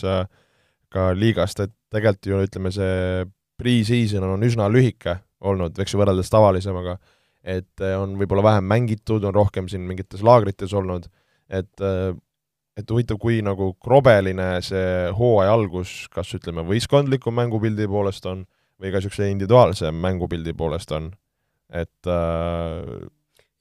[0.94, 3.26] ka liigast, et tegelikult ju ütleme, see
[3.62, 6.98] pre-season on üsna lühike olnud, eks ju, võrreldes tavalisemaga,
[7.44, 11.10] et on võib-olla vähem mängitud, on rohkem siin mingites laagrites olnud,
[11.50, 11.86] et
[12.74, 18.48] et huvitav, kui nagu krobeline see hooaja algus kas ütleme, võistkondliku mängupildi poolest on,
[18.84, 21.12] või ka niisuguse individuaalse mängupildi poolest on,
[21.72, 23.06] et äh,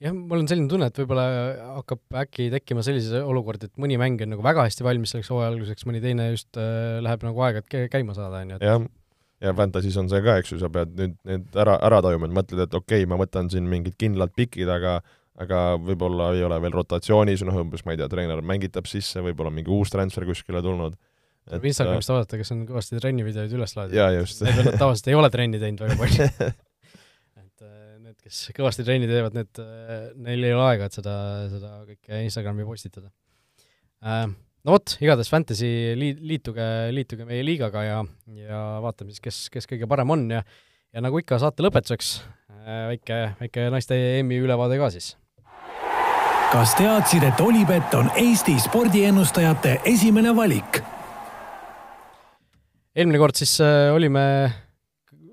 [0.03, 1.27] jah, mul on selline tunne, et võib-olla
[1.79, 5.53] hakkab äkki tekkima selliseid olukordi, et mõni mäng on nagu väga hästi valmis selleks hooaja
[5.53, 8.87] alguseks, mõni teine just äh, läheb nagu aega, et käima saada, on ju, et jah,
[9.47, 12.39] ja Fantasy's on see ka, eks ju, sa pead nüüd need ära, ära tajuma, et
[12.43, 15.01] mõtled, et okei okay,, ma võtan siin mingid kindlad pikid, aga
[15.43, 19.51] aga võib-olla ei ole veel rotatsioonis, noh umbes ma ei tea, treener mängitab sisse, võib-olla
[19.55, 20.99] mingi uus transfer kuskile tulnud
[21.49, 23.99] tuleb Instagramist äh, vaadata, kes on kõvasti trennivideoid üles laadinud.
[23.99, 24.45] jaa, just.
[24.45, 26.27] Need vennad tavaliselt ei ole trenni teinud väga palju
[27.43, 31.15] et äh, need, kes kõvasti trenni teevad, need, äh, neil ei ole aega, et seda,
[31.53, 33.11] seda kõike Instagrami postitada.
[34.03, 38.05] no vot, igatahes Fantasy liit, liituge, liituge meie liigaga ja,
[38.39, 40.45] ja vaatame siis, kes, kes kõige parem on ja
[40.93, 42.19] ja nagu ikka, saate lõpetuseks
[42.91, 45.15] väike, väike naiste EM-i ülevaade ka siis.
[46.53, 50.83] kas teadsid, et Olipet on Eesti spordiennustajate esimene valik?
[52.97, 54.25] Eelmine kord siis olime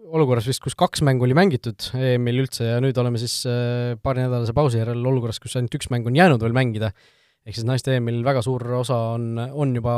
[0.10, 3.44] olukorras vist, kus kaks mängu oli mängitud EM-il üldse ja nüüd oleme siis
[4.02, 6.94] paarinädalase pausi järel olukorras, kus ainult üks mäng on jäänud veel mängida
[7.48, 9.94] ehk siis naiste EM-il väga suur osa on, on juba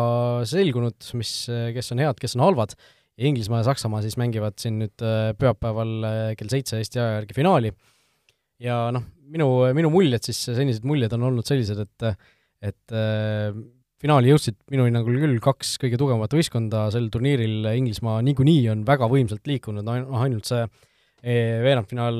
[0.47, 1.33] selgunud, mis,
[1.75, 2.75] kes on head, kes on halvad,
[3.21, 7.35] Inglismaa ja Saksamaa siis mängivad siin nüüd äh, pühapäeval äh, kell seitse Eesti aja järgi
[7.37, 7.73] finaali.
[8.61, 9.03] ja noh,
[9.33, 12.07] minu, minu muljed siis, senised muljed on olnud sellised, et
[12.71, 13.51] et äh,
[14.01, 19.09] finaali jõudsid minu hinnangul küll kaks kõige tugevamat võistkonda sel turniiril, Inglismaa niikuinii on väga
[19.11, 20.63] võimsalt liikunud, ainult see
[21.21, 22.17] veerandfinaal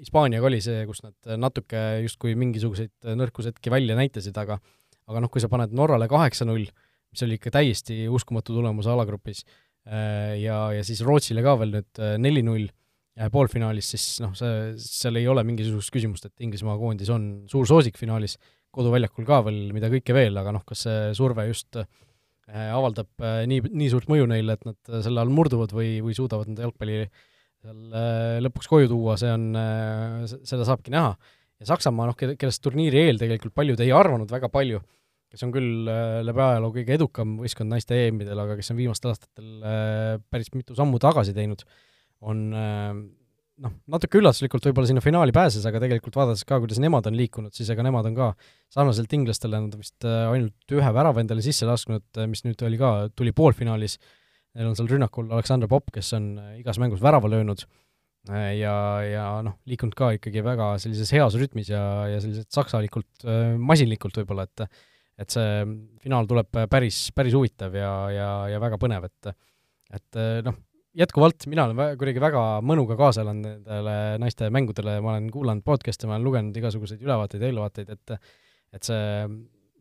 [0.00, 4.56] Hispaaniaga oli see, kus nad natuke justkui mingisuguseid nõrkushetki välja näitasid, aga
[5.04, 9.44] aga noh, kui sa paned Norrale kaheksa-null, mis oli ikka täiesti uskumatu tulemus alagrupis,
[10.40, 12.70] ja, ja siis Rootsile ka veel nüüd neli-null
[13.30, 18.00] poolfinaalis, siis noh, see, seal ei ole mingisugust küsimust, et Inglismaa koondis on suur soosik
[18.00, 18.38] finaalis,
[18.74, 21.78] koduväljakul ka veel, mida kõike veel, aga noh, kas see surve just
[22.44, 26.66] avaldab nii, nii suurt mõju neile, et nad selle all murduvad või, või suudavad nende
[26.66, 27.06] jalgpalli
[27.64, 31.14] seal äh, lõpuks koju tuua, see on, äh, seda saabki näha.
[31.60, 34.82] ja Saksamaa, noh, kellest turniiri eel tegelikult paljud ei arvanud väga palju,
[35.32, 39.14] kes on küll äh, läbi ajaloo kõige edukam võistkond naiste EM-idel, aga kes on viimastel
[39.14, 39.68] aastatel
[40.30, 41.64] päris mitu sammu tagasi teinud,
[42.24, 42.46] on
[43.62, 47.54] noh, natuke üllatuslikult võib-olla sinna finaali pääses, aga tegelikult vaadates ka, kuidas nemad on liikunud,
[47.54, 48.32] siis ega nemad on ka
[48.74, 52.94] sarnaselt inglastele, nad on vist ainult ühe värava endale sisse lasknud, mis nüüd oli ka,
[53.14, 53.98] tuli poolfinaalis.
[54.00, 54.20] Äh,
[54.54, 57.64] Neil on seal rünnakul Aleksandr Popp, kes on äh, igas mängus värava löönud
[58.30, 61.82] äh, ja, ja noh, liikunud ka ikkagi väga sellises heas rütmis ja,
[62.12, 64.68] ja selliselt saksalikult, äh, masinlikult võib-olla, et
[65.14, 65.58] et see
[66.02, 69.28] finaal tuleb päris, päris huvitav ja, ja, ja väga põnev, et
[69.94, 70.56] et noh,
[70.98, 75.66] jätkuvalt mina olen vä-, kuidagi väga mõnuga kaasa elanud nendele naiste mängudele, ma olen kuulanud
[75.66, 78.16] podcast'e, ma olen lugenud igasuguseid ülevaateid ja eelvaateid, et
[78.74, 79.02] et see,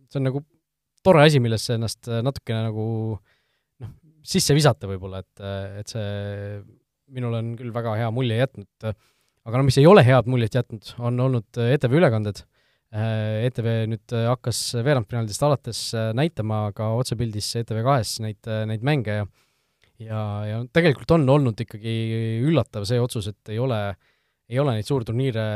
[0.09, 0.43] see on nagu
[1.05, 2.85] tore asi, millesse ennast natukene nagu
[4.23, 5.43] sisse visata võib-olla, et,
[5.81, 6.61] et see
[7.13, 8.89] minule on küll väga hea mulje jätnud,
[9.43, 12.43] aga no mis ei ole head muljet jätnud, on olnud ETV ülekanded.
[12.93, 15.79] ETV nüüd hakkas veerandfinaalidest alates
[16.13, 19.25] näitama ka otsepildis ETV kahes neid, neid mänge ja
[20.07, 21.93] ja, ja tegelikult on olnud ikkagi
[22.43, 23.79] üllatav see otsus, et ei ole,
[24.51, 25.47] ei ole neid suurturniire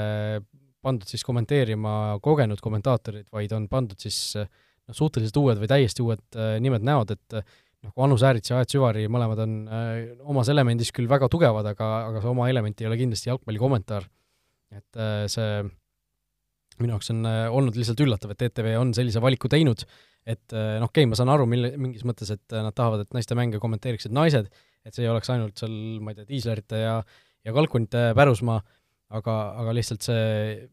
[0.84, 6.38] pandud siis kommenteerima kogenud kommentaatorid, vaid on pandud siis noh, suhteliselt uued või täiesti uued
[6.64, 7.42] nimed, näod, et
[7.86, 9.90] nagu Anu Säärits ja Aet Süvari, mõlemad on äh,
[10.30, 14.08] omas elemendis küll väga tugevad, aga, aga see oma element ei ole kindlasti jalgpalli kommentaar.
[14.74, 15.62] et äh, see
[16.82, 19.86] minu jaoks on äh, olnud lihtsalt üllatav, et ETV on sellise valiku teinud,
[20.28, 23.06] et äh, noh, okei okay,, ma saan aru, mille, mingis mõttes, et äh, nad tahavad,
[23.06, 24.50] et naiste mänge kommenteeriksid naised,
[24.84, 26.98] et see ei oleks ainult seal, ma ei tea, diislerite ja
[27.48, 28.58] ja kalkunite pärusmaa,
[29.16, 30.66] aga, aga lihtsalt see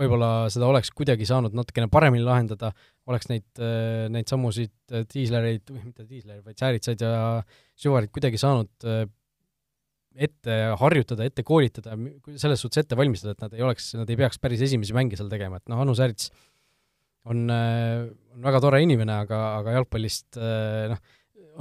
[0.00, 2.70] võib-olla seda oleks kuidagi saanud natukene paremini lahendada,
[3.12, 4.72] oleks neid, äh, neid samusid
[5.12, 7.12] diislereid, mitte diislereid, vaid sääritsaid ja
[7.76, 8.88] süvareid kuidagi saanud
[10.12, 11.94] ette harjutada, ette koolitada,
[12.40, 15.30] selles suhtes ette valmistada, et nad ei oleks, nad ei peaks päris esimesi mänge seal
[15.32, 16.32] tegema, et noh, Anu Säärits
[17.30, 20.38] on, on väga tore inimene, aga, aga jalgpallist
[20.90, 21.02] noh,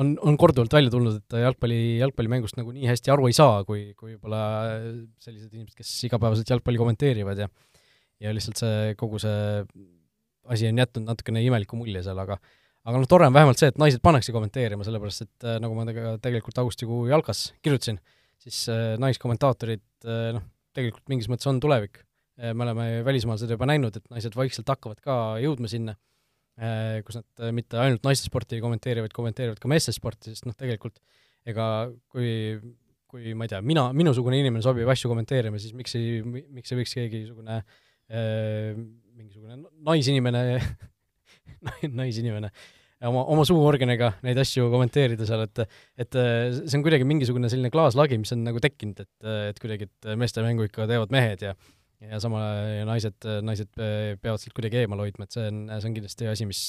[0.02, 3.92] on, on korduvalt välja tulnud, et jalgpalli, jalgpallimängust nagu nii hästi aru ei saa, kui,
[3.98, 4.42] kui võib-olla
[5.22, 7.50] sellised inimesed, kes igapäevaselt jalgpalli kommenteerivad ja
[8.22, 9.38] ja lihtsalt see, kogu see
[10.52, 12.38] asi on jätnud natukene imeliku mulje seal, aga
[12.88, 15.86] aga noh, tore on vähemalt see, et naised pannakse kommenteerima, sellepärast et äh, nagu ma
[16.22, 18.00] tegelikult augustikuu jalkas kirjutasin,
[18.42, 22.02] siis äh, naiskommentaatorid äh, noh, tegelikult mingis mõttes on tulevik.
[22.42, 25.94] Me oleme välismaal seda juba näinud, et naised vaikselt hakkavad ka jõudma sinna,
[27.06, 30.98] kus nad mitte ainult naistesporti ei kommenteeri, vaid kommenteerivad ka meestesporti, sest noh, tegelikult
[31.48, 31.66] ega
[32.12, 32.32] kui
[33.12, 36.78] kui ma ei tea, mina, minusugune inimene sobib asju kommenteerima, siis miks ei, miks ei
[36.80, 38.78] võiks keegi niisugune äh,
[39.18, 40.44] mingisugune naisinimene
[42.00, 42.52] naisinimene
[43.10, 45.64] oma, oma suuorganiga neid asju kommenteerida seal, et
[46.06, 46.20] et
[46.62, 50.44] see on kuidagi mingisugune selline klaaslagi, mis on nagu tekkinud, et, et kuidagi, et meeste
[50.46, 51.56] mängu ikka teevad mehed ja
[52.02, 55.98] ja samal ajal naised, naised peavad sealt kuidagi eemal hoidma, et see on, see on
[55.98, 56.62] kindlasti asi, mis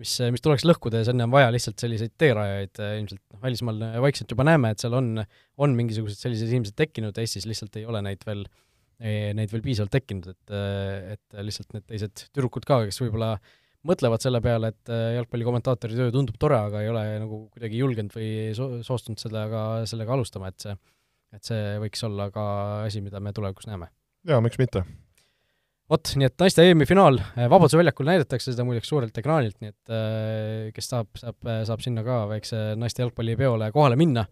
[0.00, 4.32] mis, mis tuleks lõhkuda ja sinna on vaja lihtsalt selliseid teerajajaid ilmselt, noh, välismaal vaikselt
[4.34, 5.10] juba näeme, et seal on,
[5.62, 8.62] on mingisugused sellised inimesed tekkinud, Eestis lihtsalt ei ole neid veel äh,
[9.02, 10.54] neid veel piisavalt tekkinud, et,
[11.14, 13.34] et lihtsalt need teised tüdrukud ka, kes võib-olla
[13.84, 18.30] mõtlevad selle peale, et jalgpallikommentaatori töö tundub tore, aga ei ole nagu kuidagi julgenud või
[18.56, 20.76] so-, soostunud sellega, sellega alustama, et see,
[21.34, 22.46] et see võiks olla ka
[22.86, 23.90] asi, mida me tulevikus näeme.
[24.28, 24.84] Jaa, miks mitte.
[25.90, 29.94] vot, nii et naiste EM-i finaal, Vabaduse väljakul näidatakse seda muideks suurelt ekraanilt, nii et
[29.94, 34.26] äh, kes tahab, saab, saab sinna ka väikse naiste jalgpallipeole kohale minna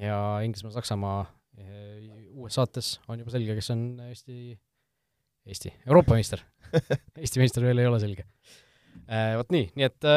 [0.00, 1.22] ja Inglismaa, Saksamaa
[2.34, 4.56] uues saates on juba selge, kes on Eesti,
[5.46, 6.42] Eesti, Euroopa meister
[7.22, 8.26] Eesti meister veel ei ole selge.
[9.38, 10.08] Vot nii, nii et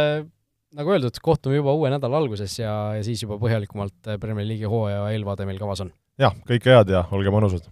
[0.78, 5.08] nagu öeldud, kohtume juba uue nädala alguses ja, ja siis juba põhjalikumalt Premier League'i hooaja
[5.14, 5.94] eelvaade meil kavas on.
[6.22, 7.72] jah, kõike head ja olge mõnusad!